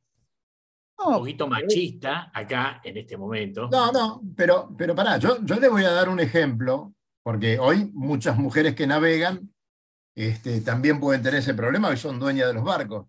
[1.04, 3.68] un poquito machista acá en este momento.
[3.72, 7.90] No, no, pero, pero pará, yo, yo le voy a dar un ejemplo, porque hoy
[7.94, 9.52] muchas mujeres que navegan
[10.16, 13.08] este, también pueden tener ese problema y son dueñas de los barcos.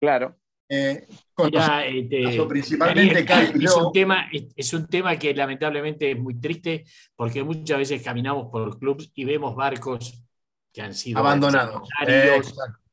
[0.00, 0.36] claro.
[0.66, 6.18] Eh, con este, principalmente Daniel, es, un tema, es, es un tema que lamentablemente es
[6.18, 10.24] muy triste porque muchas veces caminamos por clubs y vemos barcos
[10.72, 11.86] que han sido abandonados.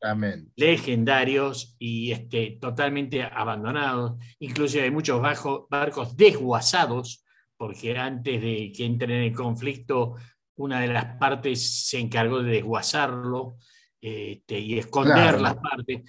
[0.02, 0.52] Exactamente.
[0.56, 4.14] legendarios y este, totalmente abandonados.
[4.40, 7.24] Inclusive hay muchos bajo- barcos desguazados
[7.56, 10.16] porque antes de que entren en el conflicto
[10.56, 13.58] una de las partes se encargó de desguazarlo
[14.02, 15.40] este, y esconder Claro.
[15.40, 16.02] las partes.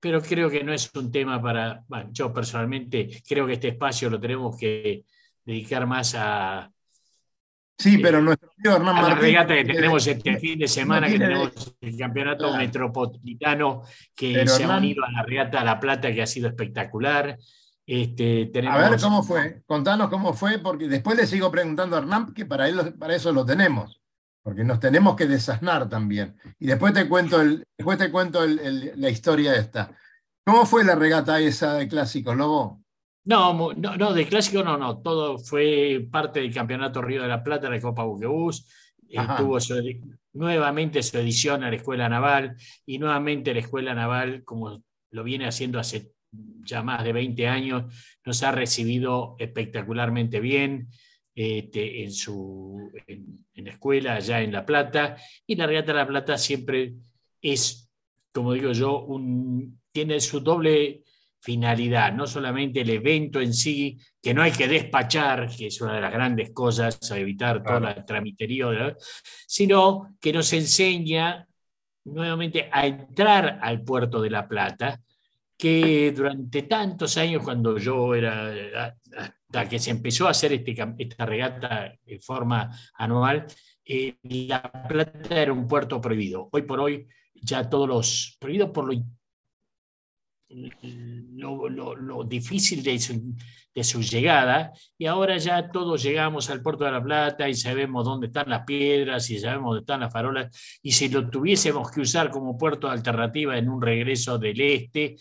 [0.00, 4.10] Pero creo que no es un tema para, bueno, yo personalmente creo que este espacio
[4.10, 5.04] lo tenemos que
[5.44, 6.70] dedicar más a,
[7.80, 9.24] Sí, pero nuestro amigo Hernán a la Martín.
[9.24, 11.50] regata que tenemos este fin de semana, que tenemos
[11.80, 12.58] el campeonato Claro.
[12.58, 13.82] metropolitano,
[14.14, 17.38] que Pero, se ha Hernán- unido a la regata La Plata, que ha sido espectacular.
[17.86, 22.00] Este, A tenemos, ver cómo fue, contanos cómo fue, porque después le sigo preguntando a
[22.00, 24.00] Hernán, que para, él, para eso lo tenemos,
[24.42, 26.36] porque nos tenemos que desasnar también.
[26.58, 29.90] Y después te cuento, el, después te cuento el- el- la historia esta.
[30.44, 32.79] ¿Cómo fue la regata esa de clásicos, Lobo?
[33.24, 35.00] No, no, no, de clásico no, no.
[35.00, 38.66] Todo fue parte del Campeonato Río de la Plata, la Copa Buquebús.
[39.08, 39.74] Eh, tuvo su
[40.32, 42.56] nuevamente su edición a la Escuela Naval
[42.86, 46.12] y nuevamente la Escuela Naval, como lo viene haciendo hace
[46.64, 47.92] ya más de 20 años,
[48.24, 50.88] nos ha recibido espectacularmente bien
[51.34, 55.16] este, en, su, en, en la escuela allá en La Plata.
[55.46, 56.94] Y la Regata de La Plata siempre
[57.42, 57.90] es,
[58.32, 61.02] como digo yo, un, tiene su doble
[61.40, 65.94] finalidad, no solamente el evento en sí, que no hay que despachar, que es una
[65.94, 68.96] de las grandes cosas a evitar toda la tramitería, ¿verdad?
[69.46, 71.46] sino que nos enseña
[72.04, 75.00] nuevamente a entrar al puerto de La Plata,
[75.56, 81.26] que durante tantos años, cuando yo era, hasta que se empezó a hacer este, esta
[81.26, 83.46] regata de forma anual,
[83.84, 86.48] eh, La Plata era un puerto prohibido.
[86.52, 88.92] Hoy por hoy ya todos los prohibidos por lo
[90.50, 93.34] lo, lo- difícil de su,
[93.74, 98.04] de su llegada, y ahora ya todos llegamos al puerto de la Plata y sabemos
[98.04, 102.00] dónde están las piedras y sabemos dónde están las farolas, y si lo tuviésemos que
[102.00, 105.16] usar como puerto alternativa en un regreso del este,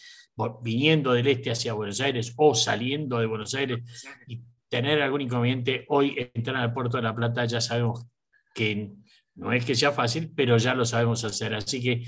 [0.63, 3.80] viniendo del este hacia Buenos Aires o saliendo de Buenos Aires
[4.27, 8.05] y tener algún inconveniente, hoy entrar al puerto de la Plata ya sabemos
[8.53, 8.91] que
[9.36, 11.53] no es que sea fácil, pero ya lo sabemos hacer.
[11.55, 12.03] Así que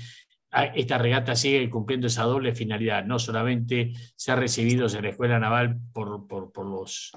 [0.52, 5.78] esta regata sigue cumpliendo esa doble finalidad, no solamente ser recibidos en la Escuela Naval
[5.92, 6.08] por,
[6.66, 7.12] los,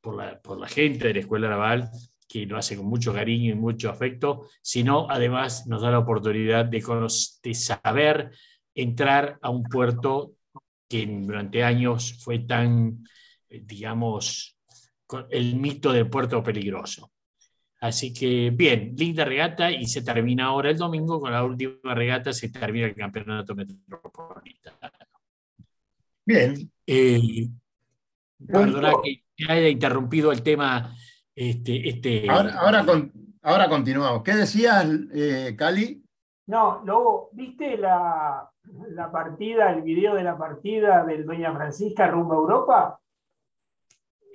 [0.00, 1.90] por, la, gente de la Escuela Naval,
[2.28, 6.64] que lo hace con mucho cariño y mucho afecto, sino además nos da la oportunidad
[6.64, 6.82] de,
[7.42, 8.32] de saber
[8.74, 10.34] entrar a un puerto
[10.88, 13.04] que durante años fue tan,
[13.48, 14.58] eh, digamos,
[15.30, 17.13] el mito del puerto peligroso.
[17.84, 22.32] Así que bien, linda regata y se termina ahora el domingo con la última regata,
[22.32, 24.78] se termina el campeonato metropolitano.
[26.24, 26.72] Bien.
[26.86, 27.46] Eh,
[28.46, 30.94] perdona que haya interrumpido el tema.
[31.36, 33.12] Este, este, Ahora, ahora, con-
[33.42, 34.22] ahora continuamos.
[34.22, 36.02] ¿Qué decías, eh, Cali?
[36.46, 38.50] No, luego, ¿viste la,
[38.92, 43.00] la partida, el video de la partida del Doña Francisca rumbo a Europa?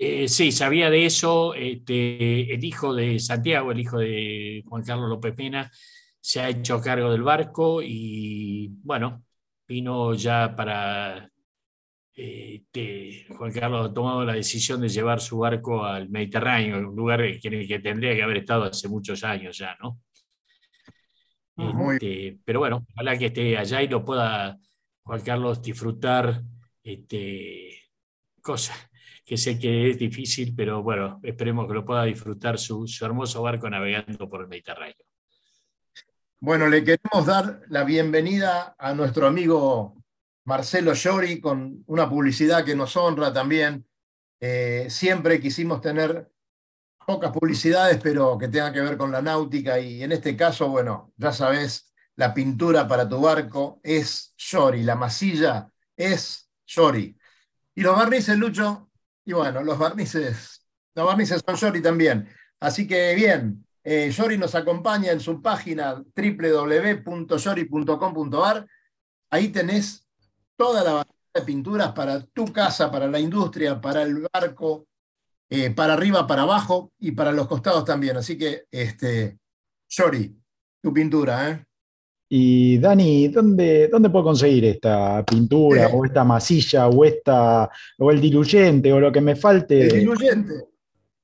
[0.02, 1.54] Eh, sí, sabía de eso.
[1.54, 5.70] Este, el hijo de Santiago, el hijo de Juan Carlos López Pena,
[6.22, 9.26] se ha hecho cargo del barco y bueno,
[9.68, 11.30] vino ya para
[12.14, 17.22] este, Juan Carlos ha tomado la decisión de llevar su barco al Mediterráneo, un lugar
[17.22, 20.00] en el que tendría que haber estado hace muchos años ya, ¿no?
[21.94, 24.58] Este, pero bueno, ojalá que esté allá y lo pueda
[25.04, 26.42] Juan Carlos disfrutar
[26.84, 27.82] este,
[28.42, 28.89] cosas
[29.30, 33.44] que sé que es difícil, pero bueno, esperemos que lo pueda disfrutar su, su hermoso
[33.44, 35.06] barco navegando por el Mediterráneo.
[36.40, 40.04] Bueno, le queremos dar la bienvenida a nuestro amigo
[40.46, 43.86] Marcelo Llori con una publicidad que nos honra también.
[44.40, 46.32] Eh, siempre quisimos tener
[47.06, 51.14] pocas publicidades, pero que tengan que ver con la náutica y en este caso, bueno,
[51.18, 57.16] ya sabes, la pintura para tu barco es Llori, la masilla es Llori.
[57.76, 58.89] Y los barnices, Lucho,
[59.30, 60.66] y bueno, los barnices,
[60.96, 62.28] los barnices son Llori también.
[62.60, 68.68] Así que bien, eh, nos acompaña en su página www.yori.com.ar.
[69.30, 70.08] Ahí tenés
[70.56, 74.88] toda la variedad de pinturas para tu casa, para la industria, para el barco,
[75.48, 78.18] eh, para arriba, para abajo y para los costados también.
[78.18, 79.38] Así que, este,
[79.88, 80.36] Shori,
[80.82, 81.66] tu pintura, ¿eh?
[82.32, 88.22] Y Dani, ¿dónde, ¿dónde puedo conseguir esta pintura o esta masilla o, esta, o el
[88.22, 89.88] diluyente o lo que me falte?
[89.88, 90.54] El diluyente,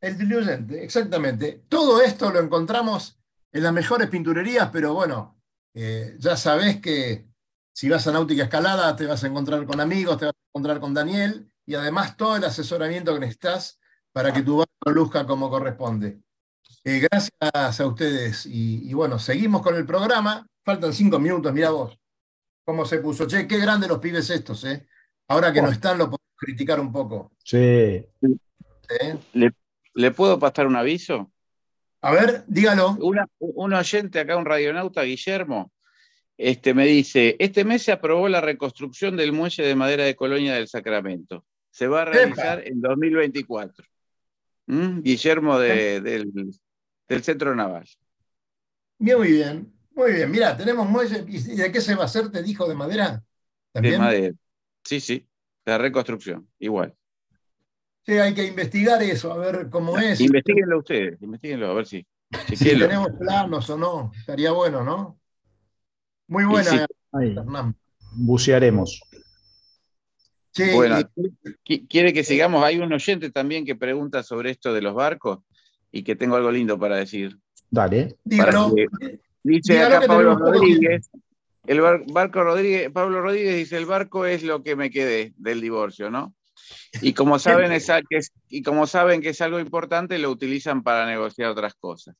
[0.02, 1.62] el diluyente, exactamente.
[1.70, 3.20] Todo esto lo encontramos
[3.54, 5.40] en las mejores pinturerías, pero bueno,
[5.76, 7.28] eh, ya sabés que
[7.72, 10.80] si vas a Náutica Escalada, te vas a encontrar con amigos, te vas a encontrar
[10.80, 13.80] con Daniel y además todo el asesoramiento que necesitas
[14.12, 16.20] para que tu barco luzca como corresponde.
[16.84, 18.46] Eh, gracias a ustedes.
[18.46, 20.48] Y, bueno, seguimos con el programa.
[20.66, 21.98] Faltan cinco minutos, mira vos
[22.66, 23.28] cómo se puso.
[23.28, 24.86] Che, qué grande los pibes estos, ¿eh?
[25.28, 27.32] Ahora que no están, lo podemos criticar un poco.
[27.44, 27.58] Sí.
[27.58, 28.06] ¿Eh?
[29.94, 31.32] ¿Le, puedo pasar un aviso?
[32.02, 32.98] A ver, dígalo.
[33.40, 35.72] un oyente acá, un radionauta, Guillermo,
[36.38, 40.54] este, me dice, este mes se aprobó la reconstrucción del muelle de madera de Colonia
[40.56, 41.46] del Sacramento.
[41.72, 43.86] Se va a realizar en 2024.
[44.68, 45.02] ¿Mm?
[45.02, 46.52] Guillermo del,
[47.22, 47.88] Centro Naval.
[48.98, 50.30] Muy bien, muy bien.
[50.30, 51.26] Mira, tenemos muelle.
[51.28, 52.30] ¿Y de qué se va a hacer?
[52.30, 53.24] ¿Te dijo de madera?
[53.74, 54.34] De madera.
[54.84, 55.28] Sí, sí.
[55.66, 56.94] La reconstrucción, igual.
[58.06, 60.22] Sí, hay que investigar eso, a ver cómo es.
[60.22, 62.06] Investíguenlo ustedes, investiguenlo, a ver si.
[62.54, 65.20] Si tenemos planos o no, estaría bueno, ¿no?
[66.28, 66.86] Muy buena.
[68.12, 69.02] Bucearemos.
[70.76, 70.98] bueno,
[71.64, 72.64] quiere que sigamos.
[72.64, 75.40] Hay un oyente también que pregunta sobre esto de los barcos
[75.92, 77.40] y que tengo algo lindo para decir.
[77.72, 78.18] Dale.
[79.46, 81.10] Dice acá Pablo Rodríguez.
[81.68, 86.12] El barco Rodríguez, Pablo Rodríguez dice: el barco es lo que me quedé del divorcio,
[86.12, 86.34] ¿no?
[87.02, 88.20] Y como saben, es, que
[88.50, 92.16] y como saben que es algo importante, lo utilizan para negociar otras cosas.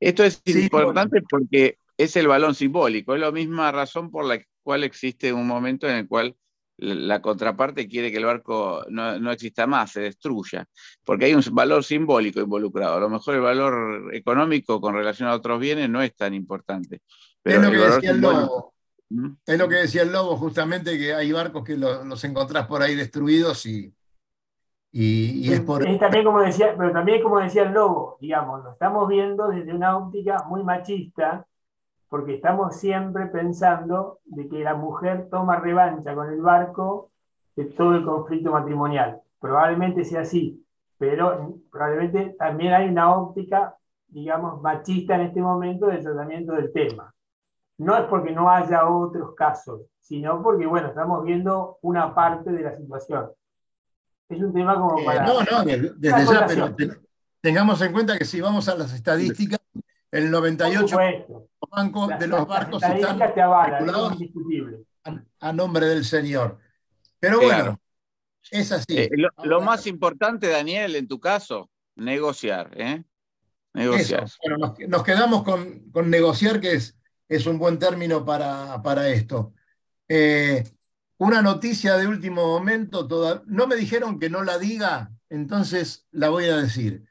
[0.00, 4.84] Esto es importante porque es el balón simbólico, es la misma razón por la cual
[4.84, 6.36] existe un momento en el cual
[6.78, 10.64] la contraparte quiere que el barco no, exista más, se destruya,
[11.04, 12.96] porque hay un valor simbólico involucrado.
[12.96, 17.00] A lo mejor el valor económico con relación a otros bienes no es tan importante.
[17.42, 18.74] Pero es, lo que decía el lobo.
[19.10, 19.28] ¿Mm?
[19.46, 22.94] es lo que decía el lobo, justamente, que hay barcos que los, encontrás por ahí
[22.94, 23.92] destruidos y,
[24.92, 25.84] y, es por...
[25.98, 29.96] también como decía, pero también como decía el lobo, digamos, lo estamos viendo desde una
[29.96, 31.46] óptica muy machista,
[32.08, 37.10] porque estamos siempre pensando de que la mujer toma revancha con el barco
[37.54, 39.20] de todo el conflicto matrimonial.
[39.38, 40.64] Probablemente sea así,
[40.96, 47.12] pero probablemente también hay una óptica, digamos, machista en este momento del tratamiento del tema.
[47.76, 52.62] No es porque no haya otros casos, sino porque, bueno, estamos viendo una parte de
[52.62, 53.30] la situación.
[54.28, 55.26] Es un tema como eh, para...
[55.26, 56.74] no, no, desde ya, pero
[57.40, 59.60] tengamos en cuenta que si vamos a las estadísticas,
[60.10, 61.48] el 98%
[62.18, 63.20] de los barcos están
[65.40, 66.58] a, nombre del Señor.
[67.18, 67.80] Pero bueno,
[68.50, 68.98] es así.
[68.98, 69.10] Eh,
[69.44, 72.70] lo, más importante, Daniel, en tu caso, negociar.
[72.76, 73.04] ¿eh?
[73.74, 74.28] Negociar.
[74.88, 76.96] nos, quedamos con, negociar, que es,
[77.28, 79.52] es un buen término para, para esto.
[80.08, 80.64] Eh,
[81.18, 86.28] una noticia de último momento, toda, no me dijeron que no la diga, entonces la
[86.28, 87.08] voy a decir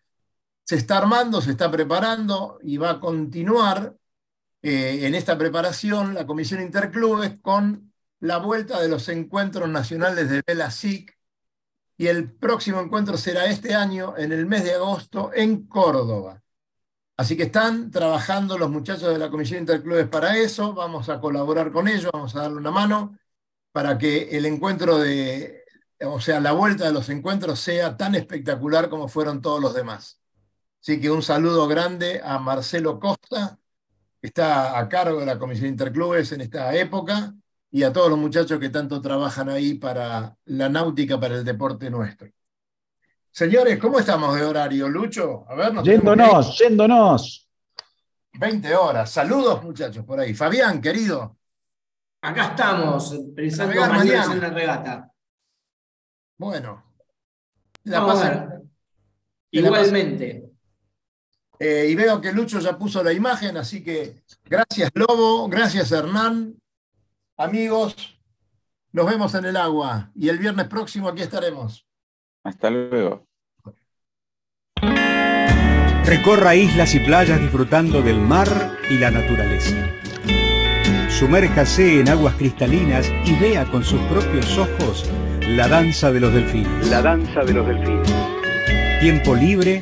[0.68, 3.96] se está armando, se está preparando y va a continuar
[4.62, 10.42] eh, en esta preparación la Comisión Interclubes con la vuelta de los encuentros nacionales de
[10.46, 11.18] Vela SIC
[11.98, 16.44] y el próximo encuentro será este año, en el mes de agosto, en Córdoba.
[17.18, 21.72] Así que están trabajando los muchachos de la Comisión Interclubes para eso, vamos a colaborar
[21.72, 23.18] con ellos, vamos a darle una mano
[23.72, 25.64] para que el encuentro de,
[26.02, 30.22] o sea, la vuelta de los encuentros sea tan espectacular como fueron todos los demás.
[30.82, 33.60] Así que un saludo grande a Marcelo Costa,
[34.22, 37.34] está a cargo de la Comisión Interclubes en esta época,
[37.70, 41.90] y a todos los muchachos que tanto trabajan ahí para la náutica, para el deporte
[41.90, 42.30] nuestro.
[43.30, 45.46] Señores, ¿cómo estamos de horario, Lucho?
[45.48, 47.48] A ver, yéndonos, yéndonos.
[48.34, 49.12] 20 horas.
[49.12, 50.34] Saludos, muchachos, por ahí.
[50.34, 51.38] Fabián, querido.
[52.22, 55.12] Acá estamos, pensando mañana en la regata.
[56.38, 56.84] Bueno.
[57.84, 58.62] La pasa,
[59.52, 60.47] Igualmente.
[61.60, 66.56] Eh, y veo que Lucho ya puso la imagen, así que gracias Lobo, gracias Hernán.
[67.38, 68.20] Amigos,
[68.92, 71.86] nos vemos en el agua y el viernes próximo aquí estaremos.
[72.44, 73.28] Hasta luego.
[76.06, 78.48] Recorra islas y playas disfrutando del mar
[78.90, 79.76] y la naturaleza.
[81.10, 85.04] Sumérjase en aguas cristalinas y vea con sus propios ojos
[85.42, 86.90] la danza de los delfines.
[86.90, 88.14] La danza de los delfines.
[89.02, 89.82] Tiempo libre,